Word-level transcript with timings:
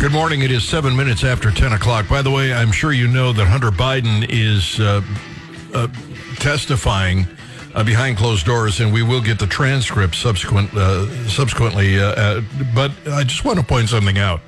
Good 0.00 0.12
morning. 0.12 0.42
It 0.42 0.52
is 0.52 0.62
seven 0.62 0.94
minutes 0.94 1.24
after 1.24 1.50
10 1.50 1.72
o'clock. 1.72 2.08
By 2.08 2.22
the 2.22 2.30
way, 2.30 2.52
I'm 2.52 2.70
sure 2.70 2.92
you 2.92 3.08
know 3.08 3.32
that 3.32 3.46
Hunter 3.46 3.72
Biden 3.72 4.24
is 4.28 4.78
uh, 4.78 5.02
uh, 5.74 5.88
testifying 6.36 7.26
uh, 7.74 7.82
behind 7.82 8.16
closed 8.16 8.46
doors, 8.46 8.78
and 8.78 8.92
we 8.92 9.02
will 9.02 9.20
get 9.20 9.40
the 9.40 9.48
transcript 9.48 10.14
subsequent, 10.14 10.72
uh, 10.72 11.08
subsequently. 11.26 11.98
Uh, 11.98 12.12
uh, 12.12 12.42
but 12.76 12.92
I 13.08 13.24
just 13.24 13.44
want 13.44 13.58
to 13.58 13.64
point 13.64 13.88
something 13.88 14.18
out. 14.18 14.40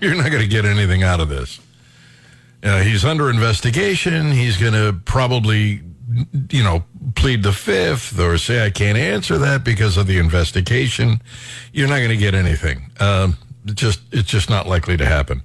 You're 0.00 0.16
not 0.16 0.32
going 0.32 0.42
to 0.42 0.48
get 0.48 0.64
anything 0.64 1.04
out 1.04 1.20
of 1.20 1.28
this. 1.28 1.60
he's 2.64 3.04
under 3.04 3.30
investigation. 3.30 4.32
He's 4.32 4.56
going 4.56 4.72
to 4.72 4.98
probably, 5.04 5.80
you 6.50 6.64
know, 6.64 6.82
plead 7.14 7.44
the 7.44 7.52
fifth 7.52 8.18
or 8.18 8.36
say, 8.36 8.66
I 8.66 8.70
can't 8.70 8.98
answer 8.98 9.38
that 9.38 9.62
because 9.62 9.96
of 9.96 10.08
the 10.08 10.18
investigation. 10.18 11.22
You're 11.72 11.86
not 11.86 11.98
going 11.98 12.08
to 12.08 12.16
get 12.16 12.34
anything. 12.34 12.90
Um, 12.98 13.38
just 13.66 14.00
it's 14.12 14.28
just 14.28 14.50
not 14.50 14.66
likely 14.66 14.96
to 14.96 15.06
happen. 15.06 15.42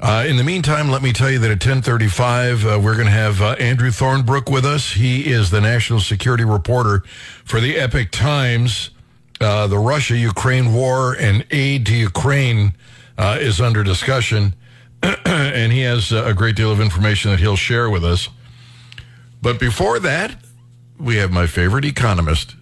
Uh, 0.00 0.24
in 0.28 0.36
the 0.36 0.44
meantime, 0.44 0.90
let 0.90 1.02
me 1.02 1.12
tell 1.12 1.28
you 1.28 1.40
that 1.40 1.50
at 1.50 1.54
1035, 1.54 2.64
uh, 2.64 2.80
we're 2.80 2.94
going 2.94 3.06
to 3.06 3.10
have 3.10 3.42
uh, 3.42 3.56
Andrew 3.58 3.90
Thornebrooke 3.90 4.48
with 4.48 4.64
us. 4.64 4.92
He 4.92 5.28
is 5.28 5.50
the 5.50 5.60
national 5.60 5.98
security 5.98 6.44
reporter 6.44 7.02
for 7.44 7.58
the 7.58 7.76
Epic 7.76 8.12
Times. 8.12 8.90
Uh, 9.40 9.66
the 9.66 9.78
Russia-Ukraine 9.78 10.72
war 10.72 11.16
and 11.18 11.44
aid 11.50 11.84
to 11.86 11.96
Ukraine 11.96 12.74
uh, 13.16 13.38
is 13.40 13.60
under 13.60 13.82
discussion, 13.82 14.54
and 15.02 15.72
he 15.72 15.80
has 15.80 16.12
a 16.12 16.32
great 16.32 16.54
deal 16.54 16.70
of 16.70 16.80
information 16.80 17.32
that 17.32 17.40
he'll 17.40 17.56
share 17.56 17.90
with 17.90 18.04
us. 18.04 18.28
But 19.42 19.58
before 19.58 19.98
that, 19.98 20.36
we 20.98 21.16
have 21.16 21.32
my 21.32 21.46
favorite 21.48 21.84
economist, 21.84 22.54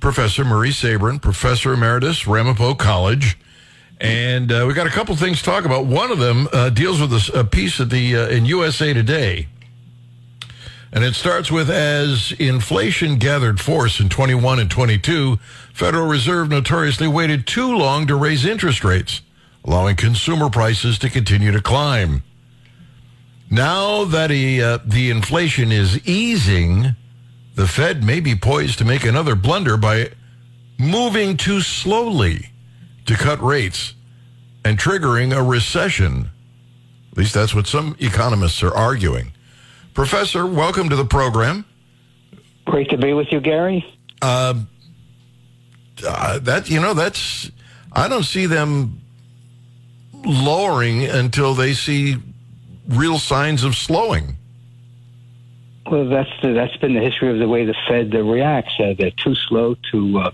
Professor 0.00 0.44
Murray 0.44 0.70
Sabrin, 0.70 1.22
Professor 1.22 1.72
Emeritus, 1.72 2.26
Ramapo 2.26 2.74
College. 2.74 3.38
And 4.00 4.50
uh, 4.50 4.64
we 4.66 4.72
got 4.72 4.86
a 4.86 4.90
couple 4.90 5.14
things 5.14 5.38
to 5.38 5.44
talk 5.44 5.66
about. 5.66 5.84
One 5.84 6.10
of 6.10 6.18
them 6.18 6.48
uh, 6.52 6.70
deals 6.70 7.00
with 7.00 7.12
a, 7.12 7.40
a 7.40 7.44
piece 7.44 7.80
of 7.80 7.90
the 7.90 8.16
uh, 8.16 8.28
in 8.28 8.46
USA 8.46 8.94
Today, 8.94 9.46
and 10.90 11.04
it 11.04 11.14
starts 11.14 11.50
with 11.50 11.68
as 11.68 12.32
inflation 12.38 13.18
gathered 13.18 13.60
force 13.60 14.00
in 14.00 14.08
21 14.08 14.58
and 14.58 14.70
22, 14.70 15.38
Federal 15.74 16.08
Reserve 16.08 16.48
notoriously 16.48 17.08
waited 17.08 17.46
too 17.46 17.76
long 17.76 18.06
to 18.06 18.16
raise 18.16 18.46
interest 18.46 18.84
rates, 18.84 19.20
allowing 19.64 19.96
consumer 19.96 20.48
prices 20.48 20.98
to 21.00 21.10
continue 21.10 21.52
to 21.52 21.60
climb. 21.60 22.22
Now 23.50 24.04
that 24.04 24.30
he, 24.30 24.62
uh, 24.62 24.78
the 24.84 25.10
inflation 25.10 25.70
is 25.70 26.06
easing, 26.08 26.94
the 27.54 27.66
Fed 27.66 28.02
may 28.02 28.20
be 28.20 28.34
poised 28.34 28.78
to 28.78 28.84
make 28.84 29.04
another 29.04 29.34
blunder 29.34 29.76
by 29.76 30.10
moving 30.78 31.36
too 31.36 31.60
slowly 31.60 32.50
to 33.06 33.14
cut 33.14 33.40
rates 33.40 33.94
and 34.64 34.78
triggering 34.78 35.36
a 35.36 35.42
recession. 35.42 36.30
At 37.12 37.18
least 37.18 37.34
that's 37.34 37.54
what 37.54 37.66
some 37.66 37.96
economists 37.98 38.62
are 38.62 38.74
arguing. 38.74 39.32
Professor, 39.94 40.46
welcome 40.46 40.88
to 40.88 40.96
the 40.96 41.04
program. 41.04 41.64
Great 42.66 42.90
to 42.90 42.96
be 42.96 43.12
with 43.12 43.32
you, 43.32 43.40
Gary. 43.40 43.84
Uh, 44.22 44.54
uh, 46.06 46.38
that 46.38 46.70
you 46.70 46.80
know, 46.80 46.94
that's 46.94 47.50
I 47.92 48.08
don't 48.08 48.24
see 48.24 48.46
them 48.46 49.00
lowering 50.24 51.04
until 51.04 51.54
they 51.54 51.72
see 51.72 52.16
real 52.88 53.18
signs 53.18 53.64
of 53.64 53.74
slowing. 53.74 54.36
Well, 55.90 56.08
that's 56.08 56.30
the, 56.42 56.52
that's 56.52 56.76
been 56.76 56.94
the 56.94 57.00
history 57.00 57.32
of 57.32 57.38
the 57.38 57.48
way 57.48 57.64
the 57.64 57.74
Fed 57.88 58.14
reacts. 58.14 58.74
Uh, 58.78 58.94
they're 58.96 59.10
too 59.10 59.34
slow 59.34 59.74
to 59.90 60.18
uh, 60.18 60.30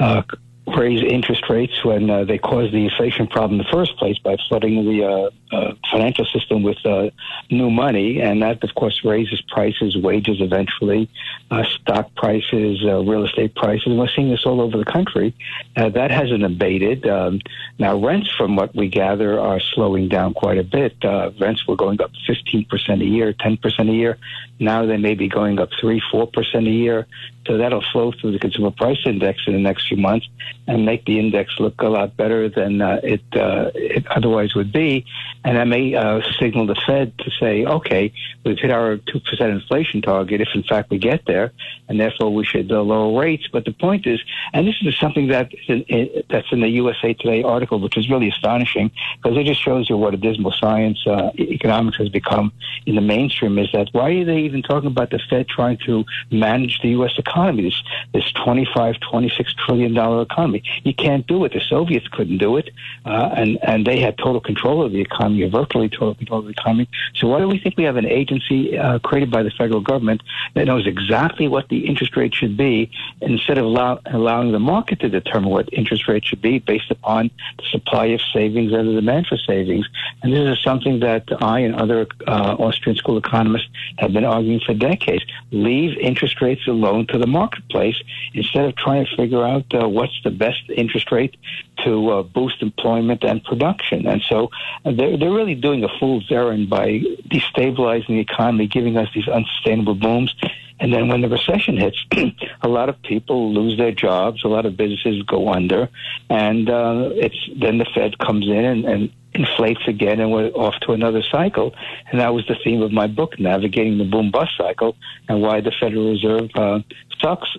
uh, 0.00 0.22
raise 0.66 1.02
interest 1.02 1.44
rates 1.48 1.84
when 1.84 2.10
uh, 2.10 2.24
they 2.24 2.38
caused 2.38 2.72
the 2.72 2.84
inflation 2.84 3.26
problem 3.26 3.60
in 3.60 3.66
the 3.66 3.72
first 3.72 3.96
place 3.98 4.18
by 4.18 4.36
flooding 4.48 4.84
the 4.84 5.04
uh, 5.04 5.30
uh, 5.54 5.74
financial 5.90 6.24
system 6.24 6.62
with 6.62 6.78
uh, 6.84 7.08
new 7.50 7.70
money, 7.70 8.20
and 8.20 8.42
that, 8.42 8.62
of 8.64 8.74
course, 8.74 9.04
raises 9.04 9.40
prices, 9.42 9.96
wages 9.96 10.38
eventually, 10.40 11.08
uh, 11.52 11.62
stock 11.64 12.12
prices, 12.16 12.84
uh, 12.84 12.98
real 13.04 13.24
estate 13.24 13.54
prices. 13.54 13.86
And 13.86 13.98
we're 13.98 14.08
seeing 14.08 14.30
this 14.30 14.44
all 14.44 14.60
over 14.60 14.76
the 14.76 14.84
country. 14.84 15.34
that 15.76 16.10
hasn't 16.10 16.44
abated. 16.44 17.06
Um, 17.06 17.40
now, 17.78 17.96
rents, 17.96 18.30
from 18.36 18.56
what 18.56 18.74
we 18.74 18.88
gather, 18.88 19.38
are 19.38 19.60
slowing 19.60 20.08
down 20.08 20.34
quite 20.34 20.58
a 20.58 20.64
bit. 20.64 20.96
rents 21.40 21.66
were 21.68 21.76
going 21.76 22.00
up 22.00 22.10
15% 22.28 23.00
a 23.00 23.04
year, 23.04 23.32
10% 23.32 23.88
a 23.88 23.92
year. 23.92 24.18
Now 24.58 24.86
they 24.86 24.96
may 24.96 25.14
be 25.14 25.28
going 25.28 25.60
up 25.60 25.68
3 25.80 26.02
4% 26.12 26.56
a 26.56 26.70
year. 26.70 27.06
So 27.46 27.56
that'll 27.56 27.84
flow 27.92 28.12
through 28.12 28.32
the 28.32 28.38
consumer 28.38 28.70
price 28.70 28.98
index 29.04 29.42
in 29.46 29.52
the 29.52 29.60
next 29.60 29.88
few 29.88 29.96
months 29.96 30.26
and 30.66 30.84
make 30.84 31.04
the 31.04 31.18
index 31.18 31.58
look 31.58 31.80
a 31.80 31.88
lot 31.88 32.16
better 32.16 32.48
than 32.48 32.80
uh, 32.80 33.00
it, 33.02 33.22
uh, 33.34 33.70
it 33.74 34.06
otherwise 34.08 34.54
would 34.54 34.72
be. 34.72 35.06
And 35.44 35.56
that 35.56 35.68
may 35.68 35.94
uh, 35.94 36.22
signal 36.40 36.66
the 36.66 36.74
Fed 36.86 37.16
to 37.18 37.30
say, 37.38 37.64
okay, 37.64 38.12
we've 38.44 38.58
hit 38.58 38.70
our 38.70 38.96
2% 38.96 39.40
inflation 39.40 40.02
target 40.02 40.40
if 40.40 40.48
in 40.54 40.64
fact 40.64 40.90
we 40.90 40.98
get 40.98 41.24
there, 41.26 41.52
and 41.88 42.00
therefore 42.00 42.34
we 42.34 42.44
should 42.44 42.70
uh, 42.72 42.82
lower 42.82 43.18
rates. 43.20 43.46
But 43.52 43.64
the 43.64 43.72
point 43.72 44.06
is, 44.06 44.20
and 44.52 44.66
this 44.66 44.74
is 44.82 44.98
something 44.98 45.28
that 45.28 45.52
in, 45.68 46.24
that's 46.28 46.50
in 46.50 46.60
the 46.60 46.68
USA 46.68 47.14
Today 47.14 47.42
article, 47.42 47.78
which 47.78 47.96
is 47.96 48.10
really 48.10 48.28
astonishing 48.28 48.90
because 49.16 49.38
it 49.38 49.44
just 49.44 49.62
shows 49.62 49.88
you 49.88 49.96
what 49.96 50.14
a 50.14 50.16
dismal 50.16 50.52
science 50.52 51.06
uh, 51.06 51.30
economics 51.38 51.98
has 51.98 52.08
become 52.08 52.52
in 52.86 52.96
the 52.96 53.00
mainstream 53.00 53.58
is 53.58 53.68
that 53.72 53.88
why 53.92 54.10
are 54.10 54.24
they 54.24 54.38
even 54.38 54.62
talking 54.62 54.88
about 54.88 55.10
the 55.10 55.20
Fed 55.30 55.48
trying 55.48 55.78
to 55.86 56.04
manage 56.30 56.80
the 56.80 56.90
U.S. 56.90 57.12
economy? 57.18 57.35
Economy, 57.36 57.62
this, 57.64 57.82
this 58.14 58.32
25, 58.32 58.96
26 59.00 59.54
trillion 59.54 59.92
dollar 59.92 60.22
economy. 60.22 60.62
You 60.84 60.94
can't 60.94 61.26
do 61.26 61.44
it. 61.44 61.52
The 61.52 61.60
Soviets 61.60 62.08
couldn't 62.08 62.38
do 62.38 62.56
it, 62.56 62.70
uh, 63.04 63.30
and 63.36 63.58
and 63.62 63.86
they 63.86 64.00
had 64.00 64.16
total 64.16 64.40
control 64.40 64.82
of 64.82 64.92
the 64.92 65.00
economy, 65.00 65.48
virtually 65.48 65.88
total 65.88 66.14
control 66.14 66.40
of 66.40 66.46
the 66.46 66.52
economy. 66.52 66.88
So 67.14 67.28
why 67.28 67.40
do 67.40 67.48
we 67.48 67.58
think 67.58 67.76
we 67.76 67.84
have 67.84 67.96
an 67.96 68.06
agency 68.06 68.78
uh, 68.78 68.98
created 69.00 69.30
by 69.30 69.42
the 69.42 69.50
federal 69.50 69.80
government 69.80 70.22
that 70.54 70.66
knows 70.66 70.86
exactly 70.86 71.46
what 71.46 71.68
the 71.68 71.86
interest 71.86 72.16
rate 72.16 72.34
should 72.34 72.56
be, 72.56 72.90
instead 73.20 73.58
of 73.58 73.64
allow, 73.66 74.00
allowing 74.06 74.52
the 74.52 74.58
market 74.58 75.00
to 75.00 75.08
determine 75.08 75.50
what 75.50 75.68
interest 75.72 76.08
rate 76.08 76.24
should 76.24 76.40
be 76.40 76.58
based 76.58 76.90
upon 76.90 77.30
the 77.58 77.64
supply 77.70 78.06
of 78.06 78.20
savings 78.32 78.72
and 78.72 78.88
the 78.88 78.94
demand 78.94 79.26
for 79.26 79.36
savings? 79.36 79.86
And 80.22 80.32
this 80.32 80.48
is 80.58 80.62
something 80.62 81.00
that 81.00 81.24
I 81.42 81.60
and 81.60 81.74
other 81.74 82.06
uh, 82.26 82.56
Austrian 82.58 82.96
school 82.96 83.18
economists 83.18 83.68
have 83.98 84.12
been 84.12 84.24
arguing 84.24 84.60
for 84.60 84.74
decades. 84.74 85.24
Leave 85.50 85.98
interest 85.98 86.40
rates 86.40 86.66
alone 86.66 87.06
to 87.08 87.18
the 87.18 87.25
the 87.26 87.32
marketplace 87.32 87.96
instead 88.34 88.64
of 88.64 88.76
trying 88.76 89.04
to 89.04 89.16
figure 89.16 89.44
out 89.44 89.66
uh, 89.74 89.88
what's 89.88 90.18
the 90.22 90.30
best 90.30 90.62
interest 90.74 91.10
rate 91.10 91.36
to 91.84 92.10
uh, 92.10 92.22
boost 92.22 92.62
employment 92.62 93.24
and 93.24 93.42
production. 93.44 94.06
And 94.06 94.22
so 94.22 94.50
uh, 94.84 94.92
they're, 94.92 95.16
they're 95.18 95.32
really 95.32 95.54
doing 95.54 95.82
a 95.84 95.88
fool's 95.98 96.30
errand 96.30 96.70
by 96.70 97.00
destabilizing 97.28 98.08
the 98.08 98.20
economy, 98.20 98.66
giving 98.68 98.96
us 98.96 99.08
these 99.14 99.28
unsustainable 99.28 99.96
booms. 99.96 100.34
And 100.78 100.92
then 100.92 101.08
when 101.08 101.22
the 101.22 101.28
recession 101.28 101.76
hits, 101.78 101.98
a 102.62 102.68
lot 102.68 102.88
of 102.88 103.00
people 103.02 103.52
lose 103.52 103.76
their 103.78 103.92
jobs, 103.92 104.44
a 104.44 104.48
lot 104.48 104.66
of 104.66 104.76
businesses 104.76 105.22
go 105.22 105.48
under, 105.48 105.88
and 106.28 106.68
uh, 106.68 107.10
it's 107.14 107.38
then 107.56 107.78
the 107.78 107.86
Fed 107.94 108.18
comes 108.18 108.46
in 108.46 108.64
and, 108.64 108.84
and 108.84 109.12
inflates 109.36 109.86
again 109.86 110.20
and 110.20 110.32
we're 110.32 110.48
off 110.48 110.74
to 110.80 110.92
another 110.92 111.22
cycle. 111.22 111.74
And 112.10 112.20
that 112.20 112.34
was 112.34 112.46
the 112.46 112.56
theme 112.64 112.82
of 112.82 112.92
my 112.92 113.06
book, 113.06 113.38
Navigating 113.38 113.98
the 113.98 114.04
Boom 114.04 114.30
Bust 114.30 114.52
Cycle, 114.56 114.96
and 115.28 115.42
why 115.42 115.60
the 115.60 115.72
Federal 115.78 116.10
Reserve 116.10 116.50
uh, 116.54 116.80
sucks. 117.20 117.56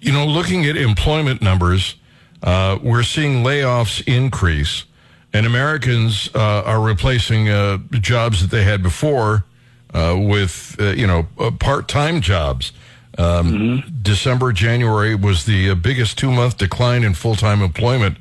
You 0.00 0.12
know, 0.12 0.26
looking 0.26 0.66
at 0.66 0.76
employment 0.76 1.42
numbers, 1.42 1.96
uh, 2.42 2.78
we're 2.82 3.02
seeing 3.02 3.42
layoffs 3.42 4.06
increase, 4.06 4.84
and 5.32 5.46
Americans 5.46 6.28
uh, 6.34 6.62
are 6.64 6.80
replacing 6.80 7.48
uh, 7.48 7.78
jobs 7.92 8.42
that 8.42 8.50
they 8.50 8.64
had 8.64 8.82
before 8.82 9.44
uh, 9.94 10.16
with, 10.18 10.76
uh, 10.78 10.90
you 10.90 11.06
know, 11.06 11.24
part 11.58 11.88
time 11.88 12.20
jobs. 12.20 12.72
Um, 13.16 13.52
mm-hmm. 13.52 14.02
December, 14.02 14.52
January 14.52 15.14
was 15.14 15.46
the 15.46 15.74
biggest 15.74 16.18
two 16.18 16.30
month 16.30 16.58
decline 16.58 17.04
in 17.04 17.14
full 17.14 17.36
time 17.36 17.62
employment 17.62 18.18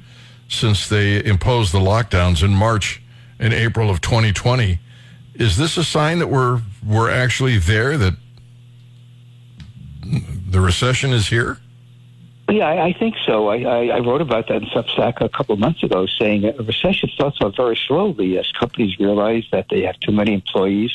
since 0.53 0.88
they 0.88 1.24
imposed 1.24 1.74
the 1.74 1.80
lockdowns 1.80 2.44
in 2.44 2.52
March 2.52 3.01
and 3.39 3.54
April 3.54 3.89
of 3.89 4.01
2020. 4.01 4.80
Is 5.36 5.57
this 5.57 5.78
a 5.78 5.83
sign 5.83 6.19
that 6.19 6.28
we're 6.28 6.62
we're 6.86 7.10
actually 7.10 7.57
there 7.57 7.98
that 7.98 8.13
the 10.50 10.62
recession 10.62 11.12
is 11.12 11.28
here? 11.28 11.57
Yeah, 12.50 12.68
I, 12.68 12.88
I 12.88 12.94
think 12.94 13.16
so. 13.25 13.48
I, 13.48 13.62
I, 13.62 13.86
I 13.86 14.00
wrote 14.00 14.22
about 14.22 14.48
that 14.50 14.57
in 14.57 14.68
Substack 14.69 15.22
a 15.22 15.30
couple 15.30 15.54
of 15.54 15.60
months 15.60 15.81
ago, 15.81 16.06
saying 16.19 16.45
a 16.45 16.51
recession 16.62 17.10
starts 17.10 17.38
off 17.42 17.56
very 17.56 17.80
slowly 17.88 18.38
as 18.38 18.51
companies 18.51 19.00
realize 19.00 19.45
that 19.51 19.68
they 19.69 19.81
have 19.81 20.00
too 20.01 20.12
many 20.12 20.33
employees 20.33 20.92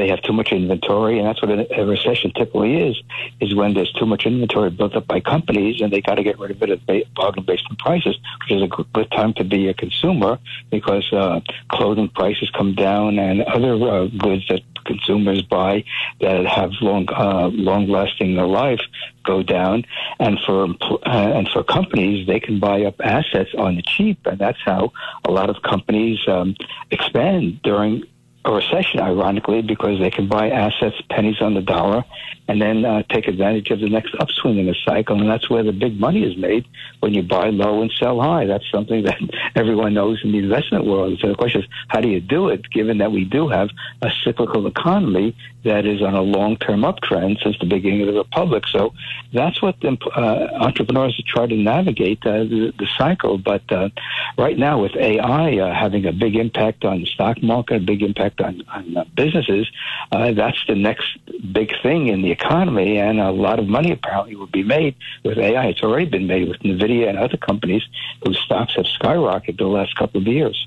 they 0.00 0.08
have 0.08 0.22
too 0.22 0.32
much 0.32 0.50
inventory, 0.50 1.18
and 1.18 1.26
that's 1.26 1.42
what 1.42 1.50
a, 1.50 1.80
a 1.80 1.84
recession 1.84 2.32
typically 2.32 2.88
is: 2.88 2.96
is 3.40 3.54
when 3.54 3.74
there's 3.74 3.92
too 3.92 4.06
much 4.06 4.24
inventory 4.24 4.70
built 4.70 4.96
up 4.96 5.06
by 5.06 5.20
companies, 5.20 5.82
and 5.82 5.92
they 5.92 6.00
got 6.00 6.14
to 6.14 6.22
get 6.22 6.38
rid 6.38 6.50
of 6.50 6.62
it 6.62 6.70
at 6.70 7.14
bargain 7.14 7.44
based 7.44 7.64
on 7.68 7.76
prices, 7.76 8.16
which 8.40 8.52
is 8.52 8.62
a 8.62 8.66
good 8.66 9.10
time 9.10 9.34
to 9.34 9.44
be 9.44 9.68
a 9.68 9.74
consumer 9.74 10.38
because 10.70 11.12
uh, 11.12 11.40
clothing 11.68 12.08
prices 12.08 12.50
come 12.56 12.74
down 12.74 13.18
and 13.18 13.42
other 13.42 13.74
uh, 13.74 14.06
goods 14.06 14.46
that 14.48 14.62
consumers 14.86 15.42
buy 15.42 15.84
that 16.20 16.46
have 16.46 16.70
long 16.80 17.06
uh, 17.12 17.48
long 17.48 17.86
lasting 17.86 18.34
life 18.36 18.80
go 19.24 19.42
down, 19.42 19.84
and 20.18 20.38
for 20.46 20.64
uh, 20.64 21.32
and 21.36 21.46
for 21.50 21.62
companies 21.62 22.26
they 22.26 22.40
can 22.40 22.58
buy 22.58 22.84
up 22.84 22.94
assets 23.00 23.50
on 23.58 23.76
the 23.76 23.82
cheap, 23.82 24.18
and 24.24 24.38
that's 24.38 24.62
how 24.64 24.92
a 25.26 25.30
lot 25.30 25.50
of 25.50 25.62
companies 25.62 26.18
um, 26.26 26.56
expand 26.90 27.60
during 27.62 28.04
a 28.44 28.52
recession, 28.52 29.00
ironically, 29.00 29.60
because 29.60 29.98
they 29.98 30.10
can 30.10 30.26
buy 30.26 30.48
assets 30.48 30.96
pennies 31.10 31.40
on 31.42 31.54
the 31.54 31.60
dollar 31.60 32.04
and 32.48 32.60
then 32.60 32.84
uh, 32.84 33.02
take 33.10 33.28
advantage 33.28 33.70
of 33.70 33.80
the 33.80 33.88
next 33.88 34.14
upswing 34.18 34.58
in 34.58 34.66
the 34.66 34.74
cycle. 34.84 35.20
And 35.20 35.28
that's 35.28 35.50
where 35.50 35.62
the 35.62 35.72
big 35.72 36.00
money 36.00 36.24
is 36.24 36.36
made 36.38 36.66
when 37.00 37.12
you 37.12 37.22
buy 37.22 37.50
low 37.50 37.82
and 37.82 37.92
sell 37.92 38.20
high. 38.20 38.46
That's 38.46 38.68
something 38.70 39.04
that 39.04 39.18
everyone 39.54 39.92
knows 39.92 40.20
in 40.24 40.32
the 40.32 40.38
investment 40.38 40.86
world. 40.86 41.18
So 41.20 41.28
the 41.28 41.34
question 41.34 41.62
is, 41.62 41.68
how 41.88 42.00
do 42.00 42.08
you 42.08 42.20
do 42.20 42.48
it, 42.48 42.70
given 42.70 42.98
that 42.98 43.12
we 43.12 43.24
do 43.24 43.48
have 43.48 43.68
a 44.00 44.10
cyclical 44.24 44.66
economy 44.66 45.36
that 45.64 45.86
is 45.86 46.02
on 46.02 46.14
a 46.14 46.22
long-term 46.22 46.82
uptrend 46.82 47.42
since 47.42 47.58
the 47.58 47.66
beginning 47.66 48.02
of 48.02 48.08
the 48.08 48.20
republic? 48.20 48.64
So 48.68 48.92
that's 49.32 49.60
what 49.62 49.80
the, 49.80 49.96
uh, 50.14 50.48
entrepreneurs 50.64 51.20
try 51.26 51.46
to 51.46 51.56
navigate 51.56 52.24
uh, 52.26 52.44
the, 52.44 52.72
the, 52.78 52.86
cycle. 52.98 53.38
But 53.38 53.70
uh, 53.70 53.90
right 54.36 54.58
now, 54.58 54.82
with 54.82 54.96
AI 54.96 55.58
uh, 55.58 55.74
having 55.74 56.06
a 56.06 56.12
big 56.12 56.36
impact 56.36 56.84
on 56.84 57.00
the 57.00 57.06
stock 57.06 57.42
market, 57.42 57.76
a 57.76 57.84
big 57.84 58.02
impact 58.02 58.40
on, 58.40 58.62
on 58.68 58.96
uh, 58.96 59.04
businesses, 59.14 59.70
that's 60.10 60.58
the 60.66 60.74
next 60.74 61.06
big 61.52 61.72
thing 61.82 62.08
in 62.08 62.22
the 62.22 62.30
economy, 62.30 62.98
and 62.98 63.20
a 63.20 63.30
lot 63.30 63.58
of 63.58 63.66
money 63.66 63.92
apparently 63.92 64.36
will 64.36 64.46
be 64.46 64.62
made 64.62 64.96
with 65.24 65.38
AI. 65.38 65.66
It's 65.66 65.82
already 65.82 66.06
been 66.06 66.26
made 66.26 66.48
with 66.48 66.60
NVIDIA 66.60 67.08
and 67.08 67.18
other 67.18 67.36
companies 67.36 67.82
whose 68.24 68.38
stocks 68.38 68.74
have 68.76 68.86
skyrocketed 68.86 69.58
the 69.58 69.66
last 69.66 69.94
couple 69.96 70.20
of 70.20 70.26
years. 70.26 70.66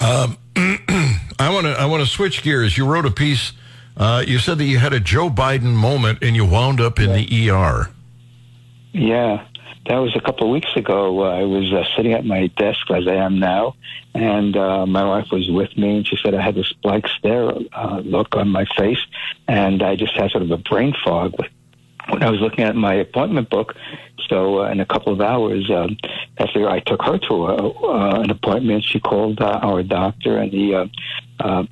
Um, 0.00 0.36
I 1.38 1.50
want 1.50 1.66
to 1.66 1.72
I 1.72 1.86
want 1.86 2.02
to 2.02 2.08
switch 2.08 2.42
gears. 2.42 2.76
You 2.76 2.86
wrote 2.86 3.06
a 3.06 3.10
piece. 3.10 3.52
Uh, 3.96 4.24
you 4.26 4.38
said 4.38 4.58
that 4.58 4.64
you 4.64 4.78
had 4.78 4.92
a 4.92 5.00
Joe 5.00 5.30
Biden 5.30 5.74
moment 5.74 6.18
and 6.22 6.34
you 6.34 6.44
wound 6.44 6.80
up 6.80 6.98
in 6.98 7.12
the 7.12 7.50
ER. 7.50 7.90
Yeah, 8.92 9.46
that 9.86 9.96
was 9.96 10.16
a 10.16 10.20
couple 10.20 10.46
of 10.46 10.52
weeks 10.52 10.74
ago. 10.76 11.24
Uh, 11.24 11.40
I 11.40 11.44
was 11.44 11.72
uh, 11.72 11.84
sitting 11.96 12.12
at 12.12 12.24
my 12.24 12.46
desk 12.48 12.90
as 12.90 13.06
I 13.06 13.14
am 13.14 13.38
now, 13.38 13.74
and 14.14 14.56
uh, 14.56 14.86
my 14.86 15.04
wife 15.04 15.28
was 15.30 15.50
with 15.50 15.76
me, 15.76 15.98
and 15.98 16.06
she 16.06 16.16
said 16.16 16.34
I 16.34 16.42
had 16.42 16.54
this 16.54 16.72
blank 16.82 17.06
stare 17.08 17.52
uh, 17.72 18.00
look 18.00 18.34
on 18.34 18.48
my 18.48 18.64
face, 18.76 19.04
and 19.46 19.82
I 19.82 19.96
just 19.96 20.14
had 20.16 20.30
sort 20.30 20.42
of 20.42 20.50
a 20.50 20.56
brain 20.56 20.94
fog 21.04 21.34
when 22.08 22.22
I 22.22 22.30
was 22.30 22.40
looking 22.40 22.64
at 22.64 22.76
my 22.76 22.94
appointment 22.94 23.50
book. 23.50 23.74
So 24.28 24.60
uh, 24.60 24.70
in 24.70 24.80
a 24.80 24.86
couple 24.86 25.12
of 25.12 25.20
hours 25.20 25.70
um, 25.70 25.96
after 26.38 26.68
I 26.68 26.80
took 26.80 27.02
her 27.02 27.18
to 27.18 27.34
a, 27.46 27.70
uh, 27.70 28.20
an 28.20 28.30
appointment, 28.30 28.84
she 28.84 29.00
called 29.00 29.40
uh, 29.40 29.60
our 29.62 29.82
doctor, 29.82 30.38
and 30.38 30.52
he 30.52 30.74
uh, 30.74 30.86
uh, 31.40 31.64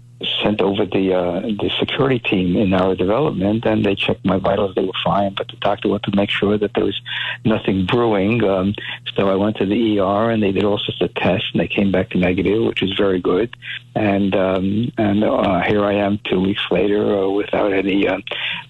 sent 0.43 0.61
over 0.61 0.85
the 0.87 1.15
uh, 1.15 1.41
the 1.41 1.71
security 1.79 2.19
team 2.19 2.57
in 2.57 2.73
our 2.73 2.95
development, 2.95 3.65
and 3.65 3.85
they 3.85 3.95
checked 3.95 4.25
my 4.25 4.39
vitals. 4.39 4.75
They 4.75 4.85
were 4.85 4.93
fine, 5.05 5.35
but 5.35 5.49
the 5.49 5.57
doctor 5.57 5.89
wanted 5.89 6.11
to 6.11 6.17
make 6.17 6.31
sure 6.31 6.59
that 6.59 6.73
there 6.75 6.85
was 6.85 7.01
nothing 7.45 7.87
brewing. 7.87 8.45
Um, 8.45 8.75
so 9.15 9.29
I 9.29 9.35
went 9.35 9.57
to 9.57 9.67
the 9.67 9.99
ER, 9.99 10.31
and 10.31 10.43
they 10.43 10.53
did 10.53 10.65
all 10.65 10.79
sorts 10.79 11.01
of 11.01 11.15
tests, 11.15 11.49
and 11.53 11.61
they 11.61 11.69
came 11.69 11.91
back 11.91 12.15
negative, 12.15 12.63
which 12.65 12.83
is 12.83 12.93
very 12.97 13.21
good. 13.21 13.57
And 13.95 14.35
um, 14.35 14.93
and 14.99 15.25
uh, 15.25 15.63
here 15.63 15.85
I 15.85 15.95
am, 15.95 16.21
two 16.25 16.41
weeks 16.41 16.63
later, 16.71 17.19
uh, 17.19 17.29
without 17.29 17.73
any. 17.73 18.09
Uh, 18.09 18.19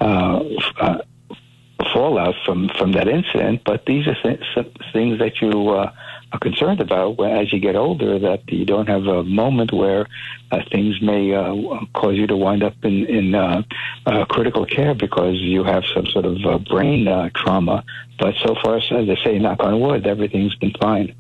uh, 0.01 0.43
uh, 0.81 0.99
fallout 1.93 2.35
from 2.45 2.69
from 2.79 2.93
that 2.93 3.09
incident 3.09 3.63
but 3.65 3.85
these 3.87 4.07
are 4.07 4.17
th- 4.23 4.41
things 4.93 5.19
that 5.19 5.41
you 5.41 5.71
uh, 5.71 5.93
are 6.33 6.39
concerned 6.39 6.81
about 6.81 7.21
as 7.21 7.53
you 7.53 7.61
get 7.61 7.77
older 7.77 8.19
that 8.19 8.51
you 8.51 8.65
don't 8.65 8.89
have 8.89 9.07
a 9.07 9.23
moment 9.23 9.73
where 9.73 10.07
uh, 10.51 10.61
things 10.71 11.01
may 11.03 11.35
uh, 11.35 11.55
cause 11.95 12.15
you 12.15 12.27
to 12.27 12.37
wind 12.37 12.63
up 12.63 12.75
in, 12.83 13.07
in 13.07 13.35
uh, 13.35 13.63
uh 14.07 14.25
critical 14.27 14.65
care 14.65 14.95
because 14.95 15.37
you 15.37 15.63
have 15.63 15.85
some 15.95 16.07
sort 16.07 16.25
of 16.25 16.45
uh, 16.45 16.59
brain 16.59 17.07
uh, 17.07 17.29
trauma. 17.35 17.85
But 18.19 18.35
so 18.37 18.55
far, 18.63 18.77
as 18.77 18.91
I 18.91 19.17
say, 19.25 19.39
knock 19.39 19.63
on 19.63 19.81
wood, 19.81 20.07
everything's 20.07 20.55
been 20.55 20.75
fine. 20.81 21.15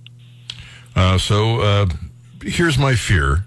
so 1.18 1.88
here's 2.42 2.78
my 2.78 2.94
fear. 2.94 3.44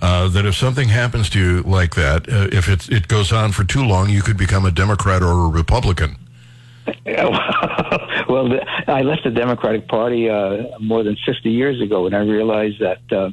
that 0.00 0.44
if 0.46 0.54
something 0.54 0.88
happens 0.88 1.28
to 1.30 1.38
you 1.38 1.62
like 1.62 1.94
that, 1.96 2.26
if 2.28 2.68
it, 2.68 2.88
it 2.88 3.08
goes 3.08 3.32
on 3.32 3.52
for 3.52 3.64
too 3.64 3.84
long, 3.84 4.08
you 4.08 4.22
could 4.22 4.36
become 4.36 4.64
a 4.64 4.70
Democrat 4.70 5.22
or 5.22 5.46
a 5.46 5.48
Republican. 5.48 6.16
well, 8.28 8.48
the, 8.48 8.64
I 8.86 9.02
left 9.02 9.24
the 9.24 9.30
Democratic 9.30 9.88
Party 9.88 10.28
uh, 10.28 10.78
more 10.78 11.02
than 11.02 11.16
50 11.24 11.50
years 11.50 11.80
ago, 11.80 12.06
and 12.06 12.14
I 12.14 12.20
realized 12.20 12.80
that 12.80 13.00
uh, 13.12 13.30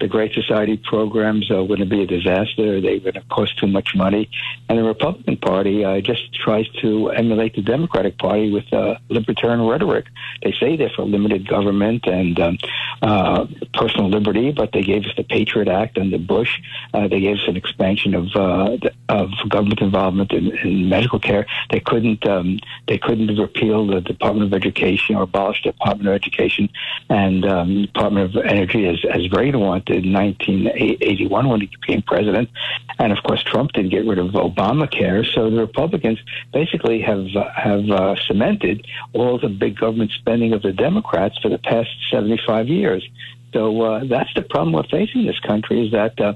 the 0.00 0.08
Great 0.08 0.32
Society 0.34 0.76
programs 0.76 1.50
are 1.50 1.66
going 1.66 1.80
to 1.80 1.86
be 1.86 2.02
a 2.02 2.06
disaster. 2.06 2.80
They're 2.80 3.00
going 3.00 3.14
to 3.14 3.22
cost 3.30 3.58
too 3.58 3.66
much 3.66 3.94
money. 3.94 4.28
And 4.68 4.78
the 4.78 4.84
Republican 4.84 5.36
Party 5.36 5.84
uh, 5.84 6.00
just 6.00 6.34
tries 6.34 6.68
to 6.82 7.10
emulate 7.10 7.54
the 7.54 7.62
Democratic 7.62 8.18
Party 8.18 8.50
with 8.50 8.72
uh, 8.72 8.96
libertarian 9.08 9.66
rhetoric. 9.66 10.06
They 10.42 10.52
say 10.52 10.76
they're 10.76 10.90
for 10.90 11.04
limited 11.04 11.48
government 11.48 12.06
and 12.06 12.38
um, 12.40 12.58
uh, 13.02 13.46
personal 13.74 14.08
liberty, 14.08 14.52
but 14.52 14.72
they 14.72 14.82
gave 14.82 15.04
us 15.04 15.12
the 15.16 15.24
Patriot 15.24 15.68
Act 15.68 15.98
under 15.98 16.18
Bush. 16.18 16.60
Uh, 16.92 17.08
they 17.08 17.20
gave 17.20 17.36
us 17.36 17.48
an 17.48 17.56
expansion 17.56 18.14
of 18.14 18.26
uh, 18.34 18.76
of 19.08 19.30
government 19.48 19.80
involvement 19.80 20.32
in, 20.32 20.56
in 20.58 20.88
medical 20.88 21.18
care. 21.18 21.46
They 21.70 21.80
couldn't 21.80 22.26
um, 22.26 22.58
they 22.88 22.95
couldn't 22.98 23.36
repeal 23.36 23.86
the 23.86 24.00
Department 24.00 24.52
of 24.52 24.54
Education 24.54 25.16
or 25.16 25.22
abolish 25.22 25.62
the 25.62 25.72
Department 25.72 26.08
of 26.08 26.14
Education 26.14 26.68
and 27.08 27.44
um, 27.44 27.82
Department 27.82 28.36
of 28.36 28.44
Energy 28.44 28.86
as 28.86 29.04
as 29.10 29.30
Reagan 29.32 29.60
wanted 29.60 30.04
in 30.04 30.12
1981 30.12 31.48
when 31.48 31.60
he 31.60 31.66
became 31.80 32.02
president. 32.02 32.50
And 32.98 33.12
of 33.12 33.22
course, 33.22 33.42
Trump 33.42 33.72
didn't 33.72 33.90
get 33.90 34.06
rid 34.06 34.18
of 34.18 34.28
Obamacare. 34.32 35.26
So 35.34 35.50
the 35.50 35.60
Republicans 35.60 36.18
basically 36.52 37.02
have 37.02 37.26
uh, 37.36 37.50
have 37.54 37.88
uh, 37.90 38.16
cemented 38.26 38.86
all 39.12 39.38
the 39.38 39.48
big 39.48 39.78
government 39.78 40.12
spending 40.12 40.52
of 40.52 40.62
the 40.62 40.72
Democrats 40.72 41.38
for 41.38 41.48
the 41.48 41.58
past 41.58 41.90
75 42.10 42.68
years. 42.68 43.08
So 43.52 43.80
uh, 43.80 44.04
that's 44.04 44.32
the 44.34 44.42
problem 44.42 44.72
we're 44.74 44.82
facing 44.84 45.22
in 45.22 45.26
this 45.26 45.40
country 45.40 45.86
is 45.86 45.92
that 45.92 46.20
uh, 46.20 46.34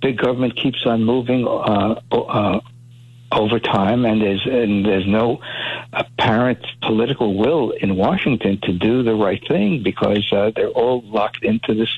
big 0.00 0.16
government 0.16 0.56
keeps 0.56 0.86
on 0.86 1.04
moving 1.04 1.46
uh, 1.46 2.00
uh, 2.10 2.60
over 3.32 3.58
time, 3.58 4.04
and 4.04 4.20
there's 4.20 4.44
and 4.46 4.84
there's 4.84 5.06
no 5.06 5.40
apparent 5.92 6.64
political 6.82 7.36
will 7.36 7.70
in 7.70 7.96
Washington 7.96 8.58
to 8.62 8.72
do 8.72 9.02
the 9.02 9.14
right 9.14 9.42
thing 9.46 9.82
because 9.82 10.30
uh, 10.32 10.50
they're 10.54 10.68
all 10.68 11.02
locked 11.02 11.44
into 11.44 11.74
this 11.74 11.90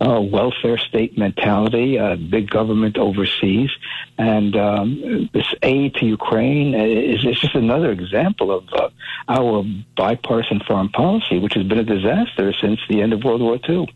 uh, 0.00 0.20
welfare 0.20 0.78
state 0.78 1.16
mentality, 1.18 1.98
uh, 1.98 2.16
big 2.16 2.50
government 2.50 2.98
overseas, 2.98 3.70
and 4.18 4.56
um, 4.56 5.30
this 5.32 5.46
aid 5.62 5.94
to 5.94 6.06
Ukraine 6.06 6.74
is, 6.74 7.24
is 7.24 7.40
just 7.40 7.54
another 7.54 7.90
example 7.90 8.50
of 8.50 8.64
uh, 8.72 8.88
our 9.28 9.64
bipartisan 9.96 10.60
foreign 10.66 10.88
policy, 10.90 11.38
which 11.38 11.54
has 11.54 11.64
been 11.64 11.78
a 11.78 11.84
disaster 11.84 12.52
since 12.60 12.80
the 12.88 13.02
end 13.02 13.12
of 13.12 13.24
World 13.24 13.40
War 13.40 13.58
II. 13.68 13.88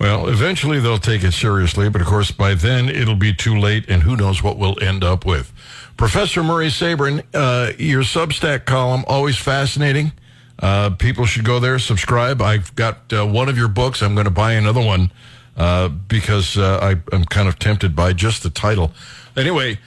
Well, 0.00 0.28
eventually 0.28 0.80
they'll 0.80 0.96
take 0.96 1.22
it 1.22 1.32
seriously, 1.32 1.90
but 1.90 2.00
of 2.00 2.06
course 2.06 2.30
by 2.30 2.54
then 2.54 2.88
it'll 2.88 3.16
be 3.16 3.34
too 3.34 3.58
late, 3.58 3.84
and 3.86 4.02
who 4.02 4.16
knows 4.16 4.42
what 4.42 4.56
we'll 4.56 4.82
end 4.82 5.04
up 5.04 5.26
with. 5.26 5.52
Professor 5.98 6.42
Murray 6.42 6.68
Sabrin, 6.68 7.22
uh, 7.34 7.72
your 7.78 8.00
Substack 8.00 8.64
column, 8.64 9.04
always 9.06 9.36
fascinating. 9.36 10.12
Uh, 10.58 10.88
people 10.88 11.26
should 11.26 11.44
go 11.44 11.60
there, 11.60 11.78
subscribe. 11.78 12.40
I've 12.40 12.74
got 12.76 13.12
uh, 13.12 13.26
one 13.26 13.50
of 13.50 13.58
your 13.58 13.68
books. 13.68 14.00
I'm 14.00 14.14
going 14.14 14.24
to 14.24 14.30
buy 14.30 14.54
another 14.54 14.80
one 14.80 15.12
uh, 15.58 15.88
because 15.88 16.56
uh, 16.56 16.78
I, 16.80 17.14
am 17.14 17.26
kind 17.26 17.46
of 17.46 17.58
tempted 17.58 17.94
by 17.94 18.14
just 18.14 18.42
the 18.42 18.50
title. 18.50 18.92
Anyway, 19.36 19.78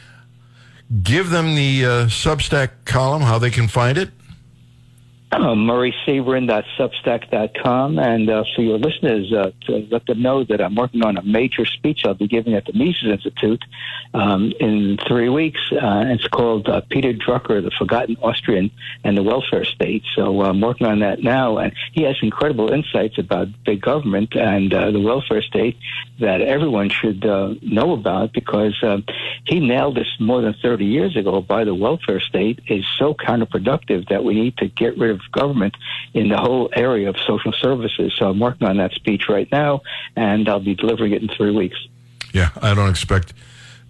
give 1.01 1.31
them 1.31 1.55
the 1.55 1.85
uh, 1.85 1.89
Substack 2.05 2.69
column, 2.85 3.23
how 3.23 3.39
they 3.39 3.49
can 3.49 3.67
find 3.67 3.97
it 3.97 4.11
uh, 5.33 5.55
murraysabrin.substack.com. 5.55 7.99
And 7.99 8.29
uh, 8.29 8.43
for 8.55 8.61
your 8.61 8.77
listeners, 8.77 9.33
uh, 9.33 9.51
to 9.65 9.87
let 9.89 10.05
them 10.05 10.21
know 10.21 10.43
that 10.43 10.61
I'm 10.61 10.75
working 10.75 11.03
on 11.03 11.17
a 11.17 11.23
major 11.23 11.65
speech 11.65 12.05
I'll 12.05 12.13
be 12.13 12.27
giving 12.27 12.53
at 12.53 12.65
the 12.65 12.73
Mises 12.73 13.05
Institute 13.05 13.63
um, 14.13 14.53
in 14.59 14.99
three 15.07 15.29
weeks. 15.29 15.61
Uh, 15.71 16.03
it's 16.07 16.27
called 16.27 16.69
uh, 16.69 16.81
Peter 16.89 17.13
Drucker, 17.13 17.63
the 17.63 17.71
Forgotten 17.77 18.17
Austrian 18.21 18.69
and 19.03 19.17
the 19.17 19.23
Welfare 19.23 19.65
State. 19.65 20.03
So 20.15 20.41
uh, 20.41 20.49
I'm 20.49 20.61
working 20.61 20.85
on 20.87 20.99
that 20.99 21.23
now. 21.23 21.57
And 21.57 21.73
he 21.93 22.03
has 22.03 22.15
incredible 22.21 22.71
insights 22.71 23.17
about 23.17 23.47
big 23.65 23.81
government 23.81 24.35
and 24.35 24.71
the 24.71 24.99
welfare 24.99 25.41
state 25.41 25.77
that 26.19 26.41
everyone 26.41 26.89
should 26.89 27.23
know 27.23 27.93
about 27.93 28.33
because 28.33 28.75
he 29.45 29.59
nailed 29.59 29.95
this 29.95 30.07
more 30.19 30.41
than 30.41 30.53
30 30.61 30.85
years 30.85 31.17
ago 31.17 31.41
by 31.41 31.63
the 31.63 31.73
welfare 31.73 32.19
state 32.19 32.59
is 32.67 32.85
so 32.97 33.13
counterproductive 33.13 34.09
that 34.09 34.23
we 34.23 34.35
need 34.35 34.57
to 34.57 34.67
get 34.67 34.97
rid 34.97 35.11
of 35.11 35.21
government 35.31 35.75
in 36.13 36.29
the 36.29 36.37
whole 36.37 36.69
area 36.73 37.09
of 37.09 37.15
social 37.25 37.53
services. 37.53 38.13
So 38.17 38.29
I'm 38.29 38.39
working 38.39 38.67
on 38.67 38.77
that 38.77 38.93
speech 38.93 39.23
right 39.29 39.49
now, 39.51 39.81
and 40.15 40.47
I'll 40.49 40.59
be 40.59 40.75
delivering 40.75 41.13
it 41.13 41.21
in 41.21 41.29
three 41.29 41.51
weeks. 41.51 41.77
Yeah, 42.33 42.49
I 42.61 42.73
don't 42.73 42.89
expect 42.89 43.33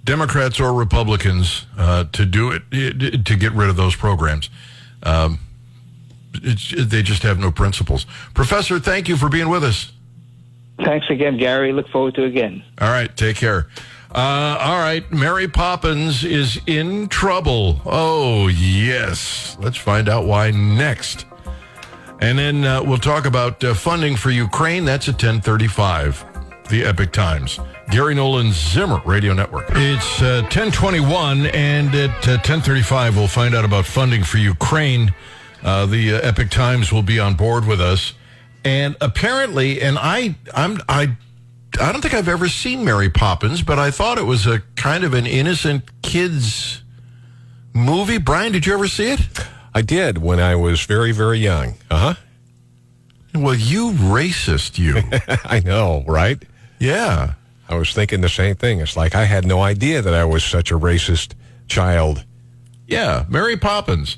Democrats 0.04 0.60
or 0.60 0.74
Republicans, 0.74 1.66
uh, 1.78 2.06
to 2.12 2.26
do 2.26 2.52
it 2.52 2.64
to 3.26 3.36
get 3.36 3.54
rid 3.54 3.70
of 3.70 3.76
those 3.76 3.96
programs. 3.96 4.50
Um, 5.04 5.40
they 6.34 7.04
just 7.04 7.24
have 7.24 7.40
no 7.40 7.52
principles. 7.52 8.06
Professor, 8.34 8.80
thank 8.80 9.08
you 9.08 9.16
for 9.16 9.30
being 9.30 9.50
with 9.50 9.64
us. 9.64 9.92
Thanks 10.84 11.06
again, 11.10 11.38
Gary. 11.38 11.72
Look 11.72 11.88
forward 11.90 12.16
to 12.16 12.24
it 12.24 12.30
again. 12.30 12.64
All 12.80 12.90
right, 12.90 13.16
take 13.16 13.38
care. 13.38 13.68
Uh, 14.16 14.58
all 14.60 14.78
right, 14.78 15.12
Mary 15.12 15.48
Poppins 15.48 16.24
is 16.24 16.62
in 16.68 17.08
trouble. 17.08 17.82
Oh, 17.84 18.48
yes. 18.48 19.58
Let's 19.60 19.78
find 19.78 20.08
out 20.08 20.26
why 20.26 20.52
next. 20.52 21.26
And 22.22 22.38
then 22.38 22.64
uh, 22.64 22.84
we'll 22.84 23.00
talk 23.00 23.26
about 23.26 23.64
uh, 23.64 23.74
funding 23.74 24.16
for 24.16 24.30
Ukraine. 24.30 24.86
That's 24.86 25.08
at 25.08 25.16
1035, 25.16 26.26
the 26.70 26.84
Epic 26.84 27.12
Times. 27.12 27.60
Gary 27.90 28.14
Nolan 28.14 28.52
Zimmer 28.52 29.02
Radio 29.04 29.34
Network. 29.34 29.66
It's 29.72 30.22
1021, 30.22 31.48
uh, 31.48 31.50
and 31.50 31.94
at 31.96 32.12
1035, 32.12 33.18
uh, 33.18 33.20
we'll 33.20 33.28
find 33.28 33.56
out 33.56 33.66
about 33.66 33.86
funding 33.86 34.24
for 34.24 34.38
Ukraine. 34.38 35.12
Uh, 35.64 35.88
the 35.88 36.12
Epic 36.14 36.52
Times 36.52 36.92
will 36.94 37.02
be 37.02 37.20
on 37.20 37.34
board 37.34 37.66
with 37.66 37.82
us. 37.82 38.14
And 38.64 38.96
apparently, 39.02 39.82
and 39.82 39.98
I, 40.00 40.36
I'm, 40.54 40.80
I 40.88 41.18
I 41.80 41.92
don't 41.92 42.02
think 42.02 42.14
I've 42.14 42.28
ever 42.28 42.48
seen 42.48 42.86
Mary 42.86 43.10
Poppins, 43.10 43.62
but 43.62 43.80
I 43.80 43.92
thought 43.92 44.18
it 44.18 44.26
was 44.26 44.46
a 44.46 44.60
kind 44.76 45.04
of 45.04 45.14
an 45.14 45.26
innocent 45.26 45.84
kids 46.02 46.84
movie. 47.74 48.18
Brian, 48.20 48.52
did 48.52 48.66
you 48.66 48.74
ever 48.74 48.88
see 48.88 49.12
it? 49.12 49.22
I 49.74 49.82
did 49.82 50.20
when 50.20 50.40
I 50.40 50.56
was 50.56 50.82
very, 50.82 51.12
very 51.12 51.40
young. 51.40 51.76
Uh 51.90 51.98
huh. 51.98 52.14
Well, 53.36 53.56
you 53.56 53.92
racist, 53.92 54.78
you. 54.78 55.02
I 55.46 55.60
know, 55.60 56.04
right? 56.08 56.42
Yeah. 56.80 57.34
I 57.68 57.76
was 57.76 57.92
thinking 57.94 58.22
the 58.22 58.30
same 58.30 58.56
thing. 58.56 58.80
It's 58.80 58.96
like 58.96 59.16
I 59.16 59.26
had 59.26 59.46
no 59.46 59.62
idea 59.62 60.02
that 60.02 60.14
I 60.14 60.26
was 60.26 60.44
such 60.44 60.70
a 60.70 60.78
racist 60.78 61.34
child. 61.68 62.24
Yeah, 62.88 63.26
Mary 63.30 63.58
Poppins. 63.58 64.18